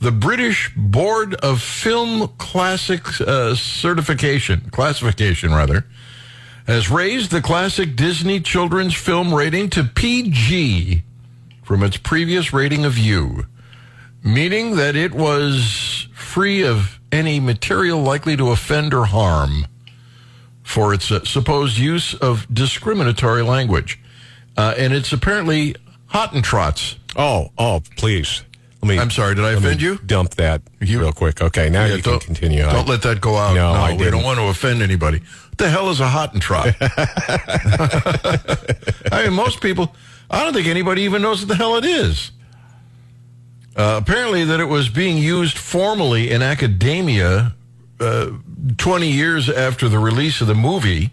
The 0.00 0.10
British 0.12 0.72
Board 0.76 1.34
of 1.36 1.62
Film 1.62 2.28
Classics 2.38 3.20
uh, 3.20 3.54
Certification, 3.54 4.68
classification 4.70 5.52
rather, 5.54 5.86
has 6.66 6.90
raised 6.90 7.30
the 7.30 7.42
classic 7.42 7.96
Disney 7.96 8.40
children's 8.40 8.94
film 8.94 9.34
rating 9.34 9.70
to 9.70 9.84
PG 9.84 11.02
from 11.62 11.82
its 11.82 11.96
previous 11.96 12.52
rating 12.52 12.84
of 12.84 12.98
U, 12.98 13.46
meaning 14.22 14.76
that 14.76 14.96
it 14.96 15.14
was 15.14 16.08
free 16.14 16.62
of 16.62 17.00
any 17.12 17.40
material 17.40 18.00
likely 18.00 18.36
to 18.36 18.50
offend 18.50 18.94
or 18.94 19.06
harm 19.06 19.66
for 20.62 20.94
its 20.94 21.10
uh, 21.10 21.24
supposed 21.24 21.78
use 21.78 22.14
of 22.14 22.46
discriminatory 22.52 23.42
language. 23.42 23.98
Uh, 24.56 24.74
and 24.76 24.92
it's 24.92 25.12
apparently 25.12 25.74
Hottentots. 26.10 26.96
Oh, 27.16 27.50
oh, 27.58 27.82
please. 27.96 28.42
Let 28.82 28.88
me, 28.88 28.98
I'm 28.98 29.10
sorry, 29.10 29.34
did 29.34 29.44
I 29.44 29.52
offend 29.52 29.82
you? 29.82 29.98
Dump 29.98 30.36
that 30.36 30.62
you, 30.80 31.00
real 31.00 31.12
quick. 31.12 31.42
Okay, 31.42 31.68
now 31.68 31.84
yeah, 31.84 31.96
you 31.96 32.02
can 32.02 32.18
continue. 32.18 32.62
Don't 32.62 32.88
I, 32.88 32.90
let 32.90 33.02
that 33.02 33.20
go 33.20 33.36
out. 33.36 33.54
No, 33.54 33.74
no 33.74 33.78
I 33.78 33.94
we 33.94 34.10
don't 34.10 34.22
want 34.22 34.38
to 34.38 34.46
offend 34.46 34.80
anybody. 34.80 35.20
The 35.60 35.68
hell 35.68 35.90
is 35.90 36.00
a 36.00 36.06
Hottentot? 36.06 36.74
I 39.12 39.24
mean, 39.24 39.34
most 39.34 39.60
people, 39.60 39.94
I 40.30 40.42
don't 40.42 40.54
think 40.54 40.66
anybody 40.66 41.02
even 41.02 41.20
knows 41.20 41.40
what 41.40 41.48
the 41.48 41.54
hell 41.54 41.76
it 41.76 41.84
is. 41.84 42.30
Uh, 43.76 44.00
apparently, 44.02 44.42
that 44.44 44.58
it 44.58 44.64
was 44.64 44.88
being 44.88 45.18
used 45.18 45.58
formally 45.58 46.30
in 46.30 46.40
academia 46.40 47.54
uh, 48.00 48.30
20 48.78 49.06
years 49.06 49.50
after 49.50 49.90
the 49.90 49.98
release 49.98 50.40
of 50.40 50.46
the 50.46 50.54
movie. 50.54 51.10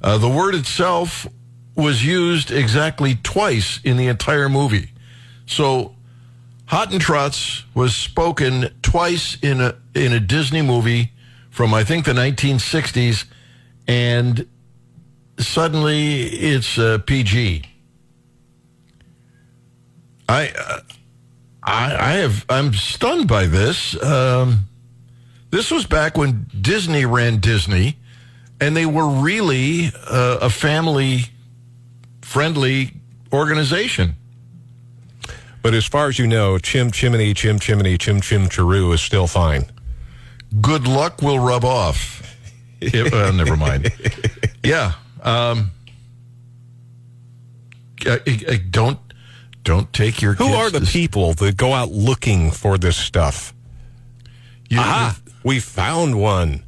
Uh, 0.00 0.16
the 0.16 0.28
word 0.28 0.54
itself 0.54 1.26
was 1.74 2.06
used 2.06 2.52
exactly 2.52 3.16
twice 3.16 3.80
in 3.82 3.96
the 3.96 4.06
entire 4.06 4.48
movie. 4.48 4.92
So 5.46 5.96
Hottentots 6.68 7.64
was 7.74 7.96
spoken 7.96 8.68
twice 8.80 9.36
in 9.42 9.60
a 9.60 9.74
in 9.92 10.12
a 10.12 10.20
Disney 10.20 10.62
movie 10.62 11.10
from 11.50 11.74
I 11.74 11.82
think 11.82 12.04
the 12.04 12.12
1960s, 12.12 13.24
and 13.92 14.46
suddenly 15.38 16.22
it's 16.22 16.78
uh, 16.78 16.96
PG. 17.06 17.62
I, 20.30 20.48
uh, 20.48 20.80
I 21.62 21.96
I 21.96 22.12
have 22.22 22.46
I'm 22.48 22.72
stunned 22.72 23.28
by 23.28 23.44
this. 23.44 24.02
Um, 24.02 24.66
this 25.50 25.70
was 25.70 25.84
back 25.84 26.16
when 26.16 26.46
Disney 26.58 27.04
ran 27.04 27.38
Disney, 27.38 27.98
and 28.62 28.74
they 28.74 28.86
were 28.86 29.06
really 29.06 29.92
uh, 30.08 30.38
a 30.40 30.48
family 30.48 31.24
friendly 32.22 32.92
organization. 33.30 34.16
But 35.60 35.74
as 35.74 35.84
far 35.84 36.08
as 36.08 36.18
you 36.18 36.26
know, 36.26 36.56
chim 36.56 36.90
chimney, 36.90 37.34
chim 37.34 37.58
chimney, 37.58 37.98
chim 37.98 38.22
chim 38.22 38.48
chiru 38.48 38.94
is 38.94 39.02
still 39.02 39.26
fine. 39.26 39.66
Good 40.62 40.88
luck 40.88 41.20
will 41.20 41.38
rub 41.38 41.64
off. 41.64 42.31
it, 42.94 43.34
never 43.34 43.56
mind. 43.56 43.92
Yeah. 44.64 44.94
Um, 45.22 45.70
I, 48.06 48.20
I 48.26 48.56
don't 48.70 48.98
don't 49.64 49.92
take 49.92 50.20
your. 50.20 50.34
Who 50.34 50.46
are 50.46 50.70
the 50.70 50.80
to... 50.80 50.86
people 50.86 51.34
that 51.34 51.56
go 51.56 51.72
out 51.72 51.90
looking 51.90 52.50
for 52.50 52.78
this 52.78 52.96
stuff? 52.96 53.54
You, 54.68 54.80
Aha, 54.80 55.18
we 55.44 55.60
found 55.60 56.20
one. 56.20 56.64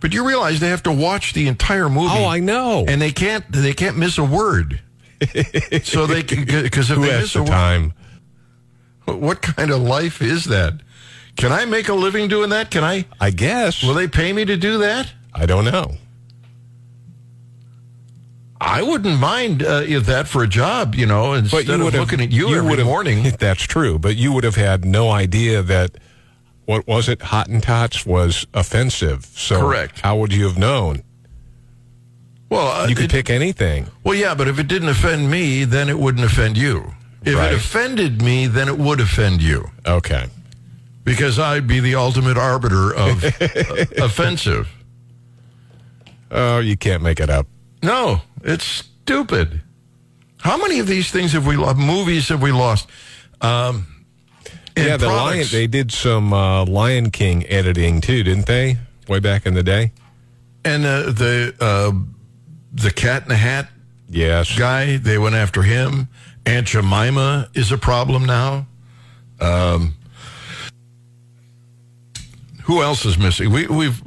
But 0.00 0.12
you 0.12 0.26
realize 0.26 0.58
they 0.58 0.70
have 0.70 0.82
to 0.84 0.92
watch 0.92 1.32
the 1.32 1.46
entire 1.46 1.88
movie. 1.88 2.08
Oh, 2.10 2.26
I 2.26 2.40
know. 2.40 2.84
And 2.88 3.00
they 3.00 3.12
can't 3.12 3.44
they 3.52 3.74
can't 3.74 3.96
miss 3.96 4.18
a 4.18 4.24
word. 4.24 4.80
so 5.84 6.06
they 6.06 6.22
because 6.22 6.90
if 6.90 6.96
Who 6.96 7.06
they 7.06 7.20
miss 7.20 7.34
the 7.34 7.44
a 7.44 7.46
time. 7.46 7.94
Word, 9.06 9.20
what 9.20 9.42
kind 9.42 9.70
of 9.70 9.80
life 9.80 10.20
is 10.20 10.44
that? 10.46 10.74
Can 11.36 11.52
I 11.52 11.64
make 11.64 11.88
a 11.88 11.94
living 11.94 12.28
doing 12.28 12.50
that? 12.50 12.70
Can 12.70 12.84
I? 12.84 13.06
I 13.20 13.30
guess. 13.30 13.82
Will 13.82 13.94
they 13.94 14.08
pay 14.08 14.32
me 14.32 14.44
to 14.44 14.56
do 14.56 14.78
that? 14.78 15.12
I 15.34 15.46
don't 15.46 15.64
know. 15.64 15.96
I 18.60 18.82
wouldn't 18.82 19.18
mind 19.18 19.64
uh, 19.64 19.82
that 20.02 20.28
for 20.28 20.44
a 20.44 20.46
job, 20.46 20.94
you 20.94 21.04
know, 21.04 21.32
instead 21.32 21.66
you 21.66 21.86
of 21.86 21.94
looking 21.94 22.20
at 22.20 22.30
you, 22.30 22.48
you 22.50 22.56
every 22.58 22.84
morning. 22.84 23.24
That's 23.38 23.62
true, 23.64 23.98
but 23.98 24.14
you 24.14 24.32
would 24.32 24.44
have 24.44 24.54
had 24.54 24.84
no 24.84 25.10
idea 25.10 25.62
that 25.62 25.96
what 26.64 26.86
was 26.86 27.08
it, 27.08 27.18
Hottentots 27.18 28.06
was 28.06 28.46
offensive. 28.54 29.24
So 29.34 29.60
correct. 29.60 30.00
How 30.00 30.16
would 30.16 30.32
you 30.32 30.46
have 30.46 30.56
known? 30.56 31.02
Well, 32.50 32.82
uh, 32.82 32.86
you 32.86 32.94
could 32.94 33.06
it, 33.06 33.10
pick 33.10 33.30
anything. 33.30 33.88
Well, 34.04 34.14
yeah, 34.14 34.34
but 34.34 34.46
if 34.46 34.60
it 34.60 34.68
didn't 34.68 34.90
offend 34.90 35.28
me, 35.28 35.64
then 35.64 35.88
it 35.88 35.98
wouldn't 35.98 36.24
offend 36.24 36.56
you. 36.56 36.92
If 37.24 37.34
right. 37.34 37.52
it 37.52 37.56
offended 37.56 38.22
me, 38.22 38.46
then 38.46 38.68
it 38.68 38.78
would 38.78 39.00
offend 39.00 39.42
you. 39.42 39.70
Okay. 39.86 40.26
Because 41.02 41.38
I'd 41.38 41.66
be 41.66 41.80
the 41.80 41.96
ultimate 41.96 42.36
arbiter 42.36 42.94
of 42.94 43.24
offensive. 43.98 44.68
Oh, 46.32 46.58
you 46.60 46.76
can't 46.76 47.02
make 47.02 47.20
it 47.20 47.28
up. 47.28 47.46
No, 47.82 48.22
it's 48.42 48.64
stupid. 48.64 49.60
How 50.40 50.56
many 50.56 50.78
of 50.78 50.86
these 50.86 51.10
things 51.10 51.32
have 51.32 51.46
we 51.46 51.56
lost? 51.56 51.78
Movies 51.78 52.28
have 52.30 52.42
we 52.42 52.50
lost? 52.50 52.88
Um, 53.40 53.86
yeah, 54.76 54.96
the 54.96 55.08
Lion. 55.08 55.46
They 55.50 55.66
did 55.66 55.92
some 55.92 56.32
uh, 56.32 56.64
Lion 56.64 57.10
King 57.10 57.46
editing 57.46 58.00
too, 58.00 58.22
didn't 58.22 58.46
they? 58.46 58.78
Way 59.08 59.20
back 59.20 59.46
in 59.46 59.54
the 59.54 59.62
day. 59.62 59.92
And 60.64 60.86
uh, 60.86 61.12
the 61.12 61.54
uh, 61.60 61.92
the 62.72 62.90
Cat 62.90 63.24
in 63.24 63.28
the 63.28 63.36
Hat. 63.36 63.68
Yes. 64.08 64.56
Guy. 64.58 64.96
They 64.96 65.18
went 65.18 65.34
after 65.34 65.62
him. 65.62 66.08
Aunt 66.46 66.66
Jemima 66.66 67.50
is 67.54 67.70
a 67.70 67.78
problem 67.78 68.24
now. 68.24 68.66
Um, 69.40 69.94
who 72.64 72.82
else 72.82 73.04
is 73.04 73.18
missing? 73.18 73.50
We, 73.50 73.66
we've 73.66 74.00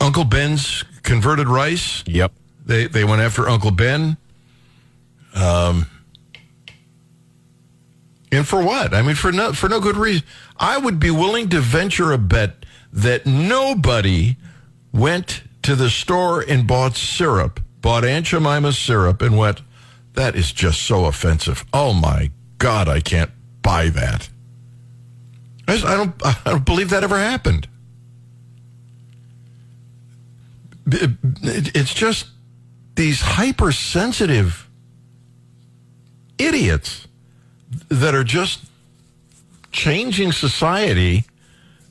Uncle 0.00 0.24
Ben's 0.24 0.84
converted 1.02 1.48
rice. 1.48 2.02
Yep. 2.06 2.32
They 2.66 2.86
they 2.86 3.04
went 3.04 3.22
after 3.22 3.48
Uncle 3.48 3.70
Ben. 3.70 4.16
Um, 5.34 5.86
and 8.32 8.46
for 8.46 8.62
what? 8.62 8.94
I 8.94 9.02
mean, 9.02 9.14
for 9.16 9.32
no 9.32 9.52
for 9.52 9.68
no 9.68 9.80
good 9.80 9.96
reason. 9.96 10.24
I 10.56 10.78
would 10.78 10.98
be 11.00 11.10
willing 11.10 11.48
to 11.50 11.60
venture 11.60 12.12
a 12.12 12.18
bet 12.18 12.64
that 12.92 13.26
nobody 13.26 14.36
went 14.92 15.42
to 15.62 15.74
the 15.74 15.90
store 15.90 16.40
and 16.40 16.66
bought 16.66 16.94
syrup, 16.96 17.60
bought 17.80 18.04
Aunt 18.04 18.26
Jemima's 18.26 18.78
syrup, 18.78 19.20
and 19.22 19.36
went, 19.36 19.62
that 20.12 20.36
is 20.36 20.52
just 20.52 20.82
so 20.82 21.06
offensive. 21.06 21.64
Oh 21.72 21.92
my 21.92 22.30
God, 22.58 22.88
I 22.88 23.00
can't 23.00 23.30
buy 23.62 23.88
that. 23.88 24.28
I, 25.66 25.78
don't, 25.78 26.14
I 26.24 26.36
don't 26.44 26.64
believe 26.64 26.90
that 26.90 27.02
ever 27.02 27.18
happened. 27.18 27.66
It's 30.86 31.94
just 31.94 32.26
these 32.94 33.20
hypersensitive 33.20 34.68
idiots 36.38 37.06
that 37.88 38.14
are 38.14 38.24
just 38.24 38.64
changing 39.72 40.32
society 40.32 41.24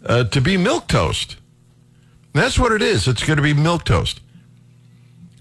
uh, 0.06 0.26
to 0.26 0.42
be 0.42 0.58
milk 0.58 0.88
toast. 0.88 1.38
That's 2.34 2.58
what 2.58 2.72
it 2.72 2.82
is. 2.82 3.08
It's 3.08 3.24
going 3.24 3.38
to 3.38 3.44
be 3.44 3.54
milk 3.54 3.84
toast. 3.86 4.22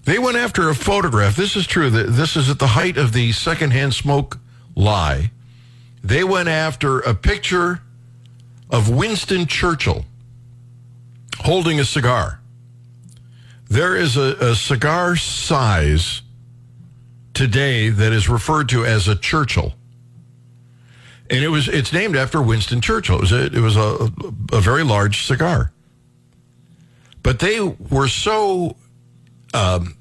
They 0.05 0.19
went 0.19 0.37
after 0.37 0.69
a 0.69 0.75
photograph. 0.75 1.35
This 1.35 1.55
is 1.55 1.65
true. 1.65 1.89
This 1.89 2.35
is 2.35 2.49
at 2.49 2.59
the 2.59 2.67
height 2.67 2.97
of 2.97 3.13
the 3.13 3.31
secondhand 3.31 3.93
smoke 3.93 4.37
lie. 4.75 5.31
They 6.03 6.23
went 6.23 6.49
after 6.49 6.99
a 6.99 7.13
picture 7.13 7.81
of 8.69 8.89
Winston 8.89 9.45
Churchill 9.45 10.05
holding 11.39 11.79
a 11.79 11.85
cigar. 11.85 12.41
There 13.73 13.95
is 13.95 14.17
a, 14.17 14.35
a 14.39 14.55
cigar 14.55 15.15
size 15.15 16.21
today 17.33 17.89
that 17.89 18.13
is 18.13 18.29
referred 18.29 18.69
to 18.69 18.85
as 18.85 19.07
a 19.07 19.15
Churchill. 19.15 19.73
And 21.27 21.43
it 21.43 21.47
was 21.47 21.67
it's 21.67 21.91
named 21.91 22.15
after 22.15 22.39
Winston 22.39 22.81
Churchill. 22.81 23.15
It 23.15 23.21
was 23.21 23.31
a, 23.31 23.45
it 23.47 23.55
was 23.55 23.75
a, 23.75 24.11
a 24.51 24.61
very 24.61 24.83
large 24.83 25.25
cigar. 25.25 25.71
But 27.23 27.39
they 27.39 27.61
were 27.61 28.07
so 28.07 28.75
um, 29.55 29.97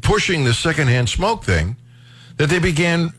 pushing 0.00 0.44
the 0.44 0.54
secondhand 0.54 1.08
smoke 1.08 1.42
thing 1.42 1.76
that 2.36 2.48
they 2.48 2.60
began 2.60 3.12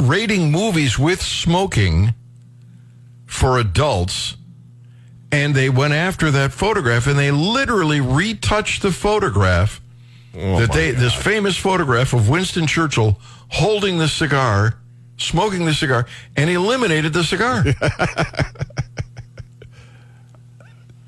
rating 0.00 0.50
movies 0.50 0.98
with 0.98 1.22
smoking 1.22 2.12
for 3.24 3.60
adults 3.60 4.36
and 5.32 5.54
they 5.54 5.68
went 5.68 5.92
after 5.92 6.30
that 6.30 6.52
photograph 6.52 7.06
and 7.06 7.18
they 7.18 7.30
literally 7.30 8.00
retouched 8.00 8.82
the 8.82 8.92
photograph 8.92 9.80
oh 10.36 10.60
that 10.60 10.72
they 10.72 10.92
God. 10.92 11.00
this 11.00 11.14
famous 11.14 11.56
photograph 11.56 12.12
of 12.12 12.28
Winston 12.28 12.66
Churchill 12.66 13.18
holding 13.48 13.98
the 13.98 14.08
cigar 14.08 14.78
smoking 15.18 15.64
the 15.64 15.74
cigar 15.74 16.06
and 16.36 16.50
eliminated 16.50 17.12
the 17.12 17.24
cigar 17.24 17.64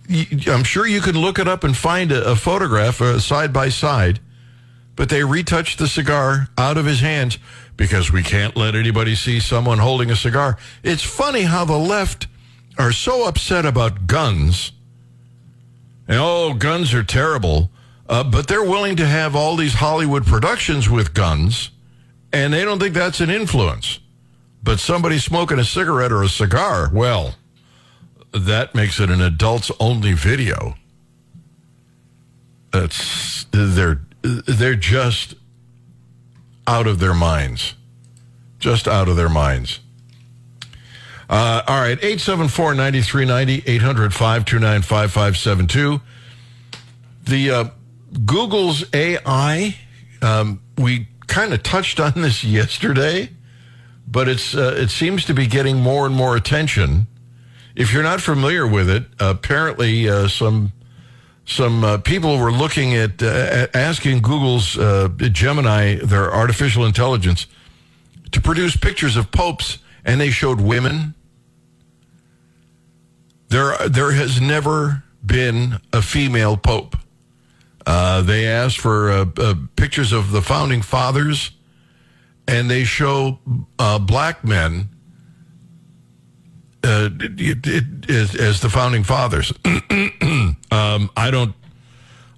I'm 0.08 0.64
sure 0.64 0.86
you 0.86 1.00
can 1.00 1.18
look 1.18 1.38
it 1.38 1.46
up 1.46 1.64
and 1.64 1.76
find 1.76 2.10
a, 2.12 2.30
a 2.30 2.36
photograph 2.36 3.02
uh, 3.02 3.20
side 3.20 3.52
by 3.52 3.68
side, 3.68 4.20
but 4.96 5.10
they 5.10 5.22
retouched 5.22 5.78
the 5.78 5.86
cigar 5.86 6.48
out 6.56 6.78
of 6.78 6.86
his 6.86 7.00
hands 7.00 7.38
because 7.76 8.10
we 8.10 8.22
can't 8.22 8.56
let 8.56 8.74
anybody 8.74 9.14
see 9.14 9.38
someone 9.38 9.78
holding 9.78 10.10
a 10.10 10.16
cigar. 10.16 10.56
It's 10.82 11.02
funny 11.02 11.42
how 11.42 11.66
the 11.66 11.76
left 11.76 12.26
are 12.78 12.92
so 12.92 13.26
upset 13.26 13.66
about 13.66 14.06
guns. 14.06 14.72
And 16.06 16.18
oh, 16.18 16.54
guns 16.54 16.94
are 16.94 17.02
terrible. 17.02 17.70
Uh, 18.08 18.24
but 18.24 18.48
they're 18.48 18.64
willing 18.64 18.96
to 18.96 19.06
have 19.06 19.36
all 19.36 19.56
these 19.56 19.74
Hollywood 19.74 20.24
productions 20.24 20.88
with 20.88 21.12
guns, 21.12 21.70
and 22.32 22.54
they 22.54 22.64
don't 22.64 22.78
think 22.78 22.94
that's 22.94 23.20
an 23.20 23.28
influence. 23.28 24.00
But 24.62 24.80
somebody 24.80 25.18
smoking 25.18 25.58
a 25.58 25.64
cigarette 25.64 26.10
or 26.10 26.22
a 26.22 26.28
cigar, 26.28 26.90
well, 26.92 27.34
that 28.32 28.74
makes 28.74 28.98
it 28.98 29.10
an 29.10 29.20
adults 29.20 29.70
only 29.78 30.14
video. 30.14 30.74
That's 32.72 33.44
they're 33.50 34.00
they're 34.22 34.74
just 34.74 35.34
out 36.66 36.86
of 36.86 36.98
their 36.98 37.14
minds. 37.14 37.74
Just 38.58 38.88
out 38.88 39.08
of 39.08 39.16
their 39.16 39.28
minds. 39.28 39.80
Uh, 41.28 41.62
all 41.66 41.80
right, 41.80 41.98
874 41.98 42.74
9390 42.74 43.70
800 43.70 44.14
529 44.14 44.82
5572. 44.82 46.00
The 47.24 47.50
uh, 47.50 47.64
Google's 48.24 48.84
AI, 48.94 49.76
um, 50.22 50.62
we 50.78 51.08
kind 51.26 51.52
of 51.52 51.62
touched 51.62 52.00
on 52.00 52.12
this 52.16 52.42
yesterday, 52.44 53.30
but 54.06 54.28
it's 54.28 54.54
uh, 54.54 54.74
it 54.78 54.88
seems 54.88 55.24
to 55.26 55.34
be 55.34 55.46
getting 55.46 55.76
more 55.76 56.06
and 56.06 56.14
more 56.14 56.34
attention. 56.36 57.06
If 57.76 57.92
you're 57.92 58.02
not 58.02 58.20
familiar 58.20 58.66
with 58.66 58.88
it, 58.88 59.04
apparently 59.20 60.08
uh, 60.08 60.28
some 60.28 60.72
some 61.44 61.84
uh, 61.84 61.98
people 61.98 62.38
were 62.38 62.52
looking 62.52 62.94
at 62.94 63.22
uh, 63.22 63.68
asking 63.72 64.20
Google's 64.20 64.76
uh, 64.76 65.08
Gemini, 65.16 65.96
their 65.96 66.32
artificial 66.32 66.84
intelligence, 66.84 67.46
to 68.32 68.40
produce 68.40 68.76
pictures 68.76 69.16
of 69.16 69.30
popes, 69.30 69.78
and 70.04 70.20
they 70.20 70.30
showed 70.30 70.60
women. 70.60 71.14
There, 73.48 73.76
there 73.88 74.12
has 74.12 74.40
never 74.40 75.04
been 75.24 75.80
a 75.92 76.02
female 76.02 76.56
pope. 76.56 76.96
Uh, 77.86 78.20
they 78.22 78.46
asked 78.46 78.78
for 78.78 79.10
uh, 79.10 79.54
pictures 79.76 80.12
of 80.12 80.30
the 80.30 80.42
founding 80.42 80.82
fathers, 80.82 81.52
and 82.46 82.70
they 82.70 82.84
show 82.84 83.38
black 84.00 84.44
men 84.44 84.90
uh, 86.84 87.10
it, 87.20 87.66
it, 87.66 88.10
as, 88.10 88.34
as, 88.34 88.60
the 88.60 88.70
founding 88.70 89.02
fathers. 89.02 89.52
um, 90.70 91.10
I 91.16 91.30
don't, 91.30 91.54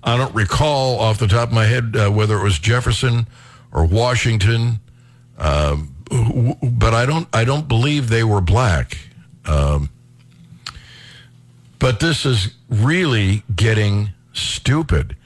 I 0.02 0.16
don't 0.16 0.34
recall 0.34 0.98
off 0.98 1.18
the 1.18 1.26
top 1.26 1.48
of 1.48 1.54
my 1.54 1.66
head 1.66 1.94
uh, 1.96 2.10
whether 2.10 2.38
it 2.38 2.42
was 2.42 2.58
Jefferson 2.58 3.26
or 3.72 3.84
Washington, 3.84 4.80
um, 5.38 5.94
but 6.62 6.94
I 6.94 7.06
don't, 7.06 7.28
I 7.32 7.44
don't 7.44 7.68
believe 7.68 8.08
they 8.08 8.24
were 8.24 8.40
black. 8.40 8.96
Um, 9.44 9.90
but 11.80 11.98
this 11.98 12.24
is 12.24 12.54
really 12.68 13.42
getting 13.56 14.10
stupid. 14.32 15.16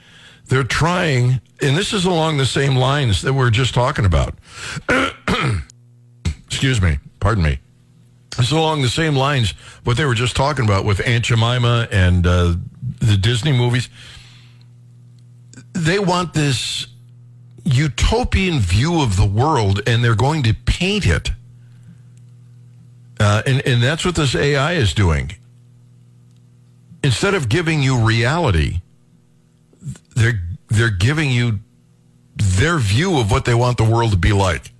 They're 0.47 0.65
trying, 0.65 1.41
and 1.61 1.77
this 1.77 1.93
is 1.93 2.07
along 2.07 2.39
the 2.39 2.47
same 2.47 2.77
lines 2.77 3.21
that 3.23 3.35
we're 3.35 3.51
just 3.51 3.75
talking 3.75 4.07
about. 4.07 4.35
Excuse 6.47 6.81
me, 6.81 6.99
pardon 7.21 7.45
me. 7.45 7.59
It's 8.39 8.53
along 8.53 8.83
the 8.83 8.89
same 8.89 9.15
lines 9.15 9.51
what 9.83 9.97
they 9.97 10.05
were 10.05 10.15
just 10.15 10.35
talking 10.37 10.65
about 10.65 10.85
with 10.85 11.07
Aunt 11.07 11.25
Jemima 11.25 11.89
and 11.91 12.27
uh, 12.27 12.55
the 13.01 13.17
Disney 13.17 13.53
movies. 13.53 13.89
They 15.73 15.99
want 15.99 16.35
this 16.35 16.87
utopian 17.65 18.61
view 18.61 19.01
of 19.01 19.17
the 19.17 19.27
world, 19.27 19.81
and 19.87 20.05
they're 20.05 20.15
going 20.15 20.45
to 20.45 20.55
paint 20.55 21.07
it. 21.07 21.31
Uh, 23.19 23.43
and, 23.47 23.61
and 23.67 23.83
that's 23.83 24.05
what 24.05 24.15
this 24.15 24.35
AI 24.35 24.75
is 24.75 24.93
doing. 24.95 25.33
Instead 27.05 27.35
of 27.35 27.49
giving 27.49 27.83
you 27.83 27.99
reality, 27.99 28.81
they're, 30.17 30.43
they're 30.69 30.91
giving 30.91 31.31
you 31.31 31.61
their 32.37 32.79
view 32.79 33.19
of 33.19 33.31
what 33.31 33.45
they 33.45 33.55
want 33.55 33.77
the 33.77 33.85
world 33.85 34.11
to 34.13 34.17
be 34.17 34.33
like. 34.33 34.73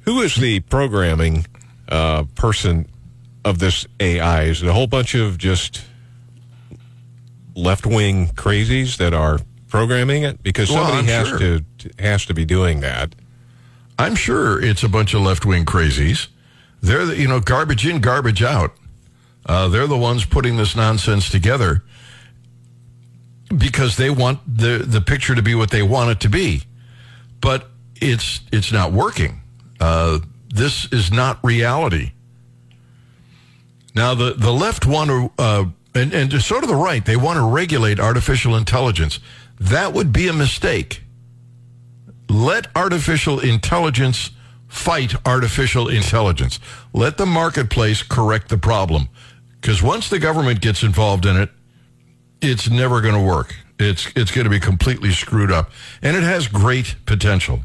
Who 0.00 0.20
is 0.20 0.36
the 0.36 0.60
programming 0.60 1.46
uh, 1.88 2.24
person 2.34 2.86
of 3.44 3.58
this 3.58 3.86
AI? 4.00 4.44
Is 4.44 4.62
it 4.62 4.68
a 4.68 4.72
whole 4.72 4.86
bunch 4.86 5.14
of 5.14 5.38
just 5.38 5.82
left 7.54 7.86
wing 7.86 8.28
crazies 8.28 8.96
that 8.98 9.12
are 9.12 9.38
programming 9.68 10.22
it? 10.22 10.42
Because 10.42 10.68
somebody 10.68 11.06
has 11.08 11.28
sure. 11.28 11.38
to 11.38 11.64
has 11.98 12.24
to 12.26 12.34
be 12.34 12.44
doing 12.44 12.80
that. 12.80 13.14
I'm 13.98 14.14
sure 14.14 14.62
it's 14.62 14.82
a 14.82 14.88
bunch 14.88 15.12
of 15.12 15.22
left 15.22 15.44
wing 15.44 15.64
crazies. 15.64 16.28
They're 16.80 17.04
the, 17.04 17.16
you 17.16 17.28
know 17.28 17.40
garbage 17.40 17.86
in, 17.86 18.00
garbage 18.00 18.42
out. 18.42 18.77
Uh, 19.46 19.68
they're 19.68 19.86
the 19.86 19.96
ones 19.96 20.24
putting 20.24 20.56
this 20.56 20.76
nonsense 20.76 21.30
together 21.30 21.82
because 23.56 23.96
they 23.96 24.10
want 24.10 24.40
the 24.46 24.84
the 24.86 25.00
picture 25.00 25.34
to 25.34 25.42
be 25.42 25.54
what 25.54 25.70
they 25.70 25.82
want 25.82 26.10
it 26.10 26.20
to 26.20 26.28
be, 26.28 26.62
but 27.40 27.68
it's 27.96 28.40
it's 28.52 28.72
not 28.72 28.92
working. 28.92 29.40
Uh, 29.80 30.18
this 30.48 30.90
is 30.92 31.10
not 31.12 31.42
reality. 31.44 32.12
Now, 33.94 34.14
the, 34.14 34.34
the 34.34 34.52
left 34.52 34.86
want 34.86 35.10
to, 35.10 35.32
uh, 35.38 35.64
and, 35.94 36.12
and 36.12 36.32
so 36.40 36.60
do 36.60 36.66
the 36.66 36.74
right, 36.74 37.04
they 37.04 37.16
want 37.16 37.36
to 37.36 37.42
regulate 37.42 37.98
artificial 37.98 38.54
intelligence. 38.54 39.18
That 39.58 39.92
would 39.92 40.12
be 40.12 40.28
a 40.28 40.32
mistake. 40.32 41.02
Let 42.28 42.68
artificial 42.76 43.40
intelligence 43.40 44.30
fight 44.68 45.14
artificial 45.26 45.88
intelligence. 45.88 46.60
Let 46.92 47.16
the 47.16 47.26
marketplace 47.26 48.02
correct 48.02 48.50
the 48.50 48.58
problem. 48.58 49.08
Because 49.60 49.82
once 49.82 50.08
the 50.08 50.18
government 50.18 50.60
gets 50.60 50.82
involved 50.82 51.26
in 51.26 51.36
it, 51.36 51.50
it's 52.40 52.70
never 52.70 53.00
going 53.00 53.14
to 53.14 53.20
work. 53.20 53.56
It's, 53.78 54.08
it's 54.16 54.30
going 54.30 54.44
to 54.44 54.50
be 54.50 54.60
completely 54.60 55.12
screwed 55.12 55.50
up. 55.50 55.70
And 56.02 56.16
it 56.16 56.22
has 56.22 56.48
great 56.48 56.96
potential. 57.06 57.60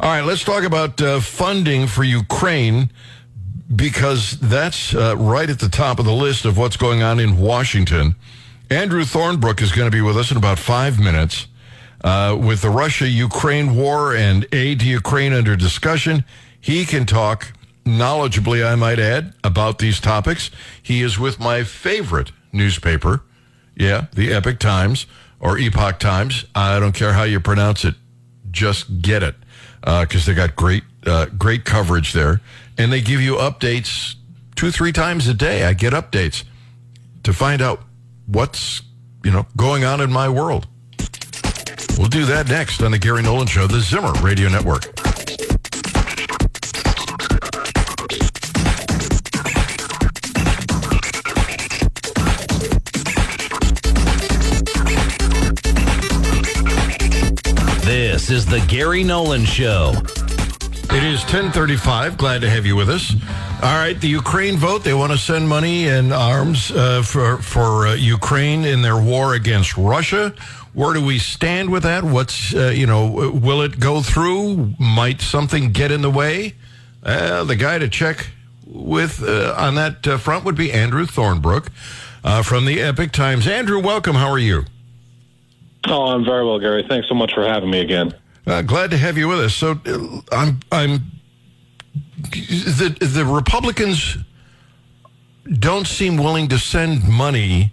All 0.00 0.10
right, 0.10 0.24
let's 0.24 0.44
talk 0.44 0.64
about 0.64 1.00
uh, 1.00 1.20
funding 1.20 1.86
for 1.86 2.04
Ukraine 2.04 2.90
because 3.74 4.38
that's 4.40 4.94
uh, 4.94 5.14
right 5.16 5.48
at 5.48 5.58
the 5.58 5.68
top 5.68 5.98
of 5.98 6.06
the 6.06 6.12
list 6.12 6.44
of 6.44 6.56
what's 6.56 6.76
going 6.76 7.02
on 7.02 7.20
in 7.20 7.38
Washington. 7.38 8.14
Andrew 8.70 9.02
Thornebrooke 9.02 9.60
is 9.60 9.72
going 9.72 9.90
to 9.90 9.94
be 9.94 10.00
with 10.00 10.16
us 10.16 10.30
in 10.30 10.36
about 10.36 10.58
five 10.58 10.98
minutes. 10.98 11.46
Uh, 12.02 12.38
with 12.40 12.62
the 12.62 12.70
Russia 12.70 13.08
Ukraine 13.08 13.74
war 13.74 14.14
and 14.14 14.46
aid 14.52 14.80
to 14.80 14.86
Ukraine 14.86 15.32
under 15.32 15.56
discussion, 15.56 16.24
he 16.60 16.84
can 16.84 17.06
talk 17.06 17.52
knowledgeably, 17.88 18.66
I 18.66 18.74
might 18.74 18.98
add, 18.98 19.34
about 19.42 19.78
these 19.78 20.00
topics. 20.00 20.50
He 20.82 21.02
is 21.02 21.18
with 21.18 21.40
my 21.40 21.64
favorite 21.64 22.32
newspaper. 22.52 23.22
Yeah, 23.74 24.06
the 24.12 24.32
Epic 24.32 24.58
Times 24.58 25.06
or 25.40 25.58
Epoch 25.58 25.98
Times. 25.98 26.44
I 26.54 26.80
don't 26.80 26.94
care 26.94 27.12
how 27.12 27.22
you 27.22 27.40
pronounce 27.40 27.84
it. 27.84 27.94
Just 28.50 29.02
get 29.02 29.22
it 29.22 29.36
because 29.80 30.28
uh, 30.28 30.30
they 30.30 30.34
got 30.34 30.56
great 30.56 30.82
uh, 31.06 31.26
great 31.26 31.64
coverage 31.64 32.12
there, 32.12 32.40
and 32.76 32.92
they 32.92 33.00
give 33.00 33.20
you 33.20 33.36
updates 33.36 34.14
two 34.56 34.70
three 34.70 34.92
times 34.92 35.28
a 35.28 35.34
day. 35.34 35.64
I 35.64 35.74
get 35.74 35.92
updates 35.92 36.44
to 37.22 37.32
find 37.32 37.62
out 37.62 37.82
what's 38.26 38.82
you 39.22 39.30
know 39.30 39.46
going 39.56 39.84
on 39.84 40.00
in 40.00 40.12
my 40.12 40.28
world. 40.28 40.66
We'll 41.96 42.08
do 42.08 42.24
that 42.26 42.48
next 42.48 42.82
on 42.82 42.92
the 42.92 42.98
Gary 42.98 43.22
Nolan 43.22 43.46
Show, 43.46 43.66
the 43.66 43.80
Zimmer 43.80 44.12
Radio 44.22 44.48
Network. 44.48 44.97
Is 58.30 58.44
the 58.44 58.60
Gary 58.68 59.04
Nolan 59.04 59.46
Show. 59.46 59.92
It 59.94 61.02
is 61.02 61.22
1035. 61.22 62.18
Glad 62.18 62.42
to 62.42 62.50
have 62.50 62.66
you 62.66 62.76
with 62.76 62.90
us. 62.90 63.14
All 63.62 63.74
right, 63.74 63.98
the 63.98 64.08
Ukraine 64.08 64.58
vote. 64.58 64.84
They 64.84 64.92
want 64.92 65.12
to 65.12 65.18
send 65.18 65.48
money 65.48 65.88
and 65.88 66.12
arms 66.12 66.70
uh, 66.70 67.02
for, 67.02 67.38
for 67.38 67.86
uh, 67.86 67.94
Ukraine 67.94 68.66
in 68.66 68.82
their 68.82 69.00
war 69.00 69.32
against 69.32 69.78
Russia. 69.78 70.34
Where 70.74 70.92
do 70.92 71.02
we 71.02 71.18
stand 71.18 71.70
with 71.70 71.84
that? 71.84 72.04
What's, 72.04 72.54
uh, 72.54 72.68
you 72.68 72.86
know, 72.86 73.30
will 73.30 73.62
it 73.62 73.80
go 73.80 74.02
through? 74.02 74.74
Might 74.78 75.22
something 75.22 75.72
get 75.72 75.90
in 75.90 76.02
the 76.02 76.10
way? 76.10 76.54
Uh, 77.02 77.44
the 77.44 77.56
guy 77.56 77.78
to 77.78 77.88
check 77.88 78.28
with 78.66 79.22
uh, 79.22 79.54
on 79.56 79.74
that 79.76 80.06
uh, 80.06 80.18
front 80.18 80.44
would 80.44 80.56
be 80.56 80.70
Andrew 80.70 81.06
Thornebrooke 81.06 81.70
from 82.44 82.66
the 82.66 82.82
Epic 82.82 83.12
Times. 83.12 83.46
Andrew, 83.48 83.80
welcome. 83.80 84.16
How 84.16 84.28
are 84.28 84.38
you? 84.38 84.64
Oh, 85.90 86.06
I'm 86.06 86.24
very 86.24 86.44
well, 86.44 86.58
Gary. 86.58 86.84
Thanks 86.88 87.08
so 87.08 87.14
much 87.14 87.32
for 87.34 87.44
having 87.46 87.70
me 87.70 87.80
again. 87.80 88.14
Uh, 88.46 88.62
glad 88.62 88.90
to 88.90 88.96
have 88.96 89.18
you 89.18 89.28
with 89.28 89.40
us. 89.40 89.54
So, 89.54 89.80
uh, 89.86 90.20
I'm 90.32 90.60
I'm 90.72 91.10
the 92.30 92.96
the 93.00 93.24
Republicans 93.24 94.16
don't 95.58 95.86
seem 95.86 96.16
willing 96.16 96.48
to 96.48 96.58
send 96.58 97.08
money 97.08 97.72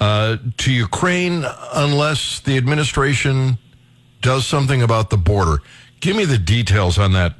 uh, 0.00 0.36
to 0.58 0.72
Ukraine 0.72 1.44
unless 1.74 2.40
the 2.40 2.56
administration 2.56 3.58
does 4.20 4.46
something 4.46 4.82
about 4.82 5.10
the 5.10 5.16
border. 5.16 5.62
Give 6.00 6.16
me 6.16 6.24
the 6.24 6.38
details 6.38 6.98
on 6.98 7.12
that. 7.12 7.34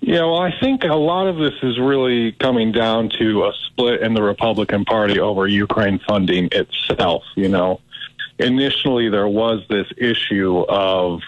Yeah, 0.00 0.20
well, 0.20 0.40
I 0.40 0.58
think 0.58 0.84
a 0.84 0.94
lot 0.94 1.26
of 1.26 1.36
this 1.36 1.54
is 1.62 1.78
really 1.78 2.32
coming 2.32 2.72
down 2.72 3.10
to 3.18 3.44
a 3.44 3.52
split 3.66 4.00
in 4.00 4.14
the 4.14 4.22
Republican 4.22 4.84
Party 4.84 5.20
over 5.20 5.46
Ukraine 5.46 6.00
funding 6.08 6.48
itself. 6.52 7.22
You 7.36 7.48
know, 7.48 7.80
initially 8.38 9.10
there 9.10 9.28
was 9.28 9.62
this 9.68 9.86
issue 9.98 10.64
of 10.68 11.20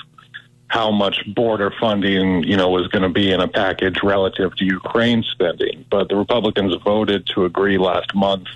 how 0.69 0.91
much 0.91 1.23
border 1.35 1.71
funding, 1.79 2.45
you 2.45 2.57
know, 2.57 2.71
was 2.71 2.89
going 2.89 3.03
to 3.03 3.11
be 3.11 3.31
in 3.31 3.41
a 3.41 3.49
package 3.49 4.03
relative 4.03 4.57
to 4.57 4.65
Ukraine 4.65 5.23
spending. 5.23 5.85
But 5.91 6.09
the 6.09 6.17
Republicans 6.17 6.75
voted 6.83 7.27
to 7.35 7.45
agree 7.45 7.77
last 7.77 8.15
month 8.15 8.49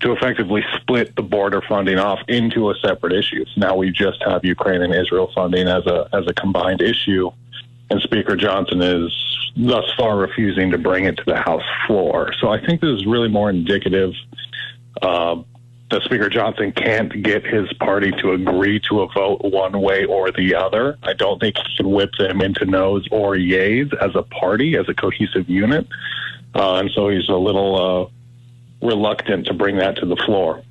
to 0.00 0.12
effectively 0.12 0.64
split 0.76 1.16
the 1.16 1.22
border 1.22 1.60
funding 1.68 1.98
off 1.98 2.20
into 2.28 2.70
a 2.70 2.74
separate 2.76 3.12
issue. 3.12 3.44
So 3.46 3.60
now 3.60 3.74
we 3.74 3.90
just 3.90 4.22
have 4.22 4.44
Ukraine 4.44 4.80
and 4.80 4.94
Israel 4.94 5.32
funding 5.34 5.66
as 5.66 5.84
a 5.86 6.08
as 6.12 6.24
a 6.28 6.32
combined 6.34 6.80
issue, 6.80 7.32
and 7.90 8.00
Speaker 8.02 8.36
Johnson 8.36 8.82
is 8.82 9.12
thus 9.56 9.84
far 9.96 10.16
refusing 10.16 10.70
to 10.70 10.78
bring 10.78 11.04
it 11.04 11.16
to 11.16 11.24
the 11.26 11.36
House 11.36 11.62
floor. 11.86 12.32
So 12.40 12.48
I 12.48 12.64
think 12.64 12.80
this 12.80 12.90
is 12.90 13.06
really 13.06 13.28
more 13.28 13.50
indicative 13.50 14.12
uh, 15.02 15.36
that 15.90 16.02
Speaker 16.02 16.28
Johnson 16.28 16.72
can't 16.72 17.22
get 17.22 17.44
his 17.44 17.72
party 17.74 18.10
to 18.20 18.32
agree 18.32 18.78
to 18.88 19.00
a 19.00 19.08
vote 19.08 19.40
one 19.42 19.80
way 19.80 20.04
or 20.04 20.30
the 20.30 20.54
other. 20.54 20.98
I 21.02 21.14
don't 21.14 21.40
think 21.40 21.56
he 21.56 21.76
can 21.76 21.90
whip 21.90 22.10
them 22.18 22.42
into 22.42 22.66
no's 22.66 23.08
or 23.10 23.36
yays 23.36 23.92
as 24.02 24.14
a 24.14 24.22
party, 24.22 24.76
as 24.76 24.88
a 24.88 24.94
cohesive 24.94 25.48
unit. 25.48 25.86
Uh, 26.54 26.74
and 26.76 26.90
so 26.94 27.08
he's 27.08 27.28
a 27.28 27.36
little 27.36 28.10
uh, 28.82 28.86
reluctant 28.86 29.46
to 29.46 29.54
bring 29.54 29.76
that 29.76 29.96
to 29.96 30.06
the 30.06 30.16
floor. 30.26 30.62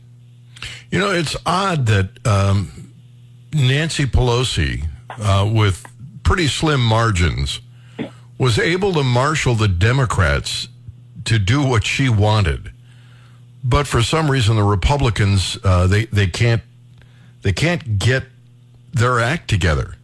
You 0.91 0.99
know, 0.99 1.11
it's 1.11 1.35
odd 1.45 1.87
that 1.87 2.27
um, 2.27 2.93
Nancy 3.53 4.05
Pelosi, 4.05 4.85
uh, 5.19 5.49
with 5.51 5.85
pretty 6.27 6.47
slim 6.47 6.83
margins, 6.83 7.61
was 8.37 8.59
able 8.59 8.93
to 8.93 9.03
marshal 9.03 9.55
the 9.55 9.67
Democrats 9.67 10.67
to 11.25 11.39
do 11.39 11.63
what 11.63 11.85
she 11.85 12.09
wanted 12.09 12.71
but 13.67 13.85
for 13.85 14.01
some 14.01 14.31
reason 14.31 14.55
the 14.55 14.63
Republicans 14.63 15.57
uh, 15.63 15.87
they 15.87 16.05
they 16.05 16.27
can't 16.27 16.61
they 17.41 17.51
can't 17.51 17.99
get 17.99 18.23
their 18.93 19.19
act 19.19 19.49
together. 19.49 19.95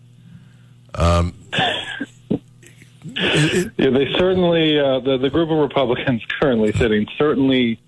Um, 0.96 1.34
yeah, 3.06 3.70
they 3.78 4.14
certainly 4.18 4.78
uh, 4.80 5.00
the 5.00 5.18
the 5.18 5.30
group 5.30 5.50
of 5.50 5.58
Republicans 5.58 6.24
currently 6.42 6.74
sitting 6.74 7.08
certainly. 7.18 7.80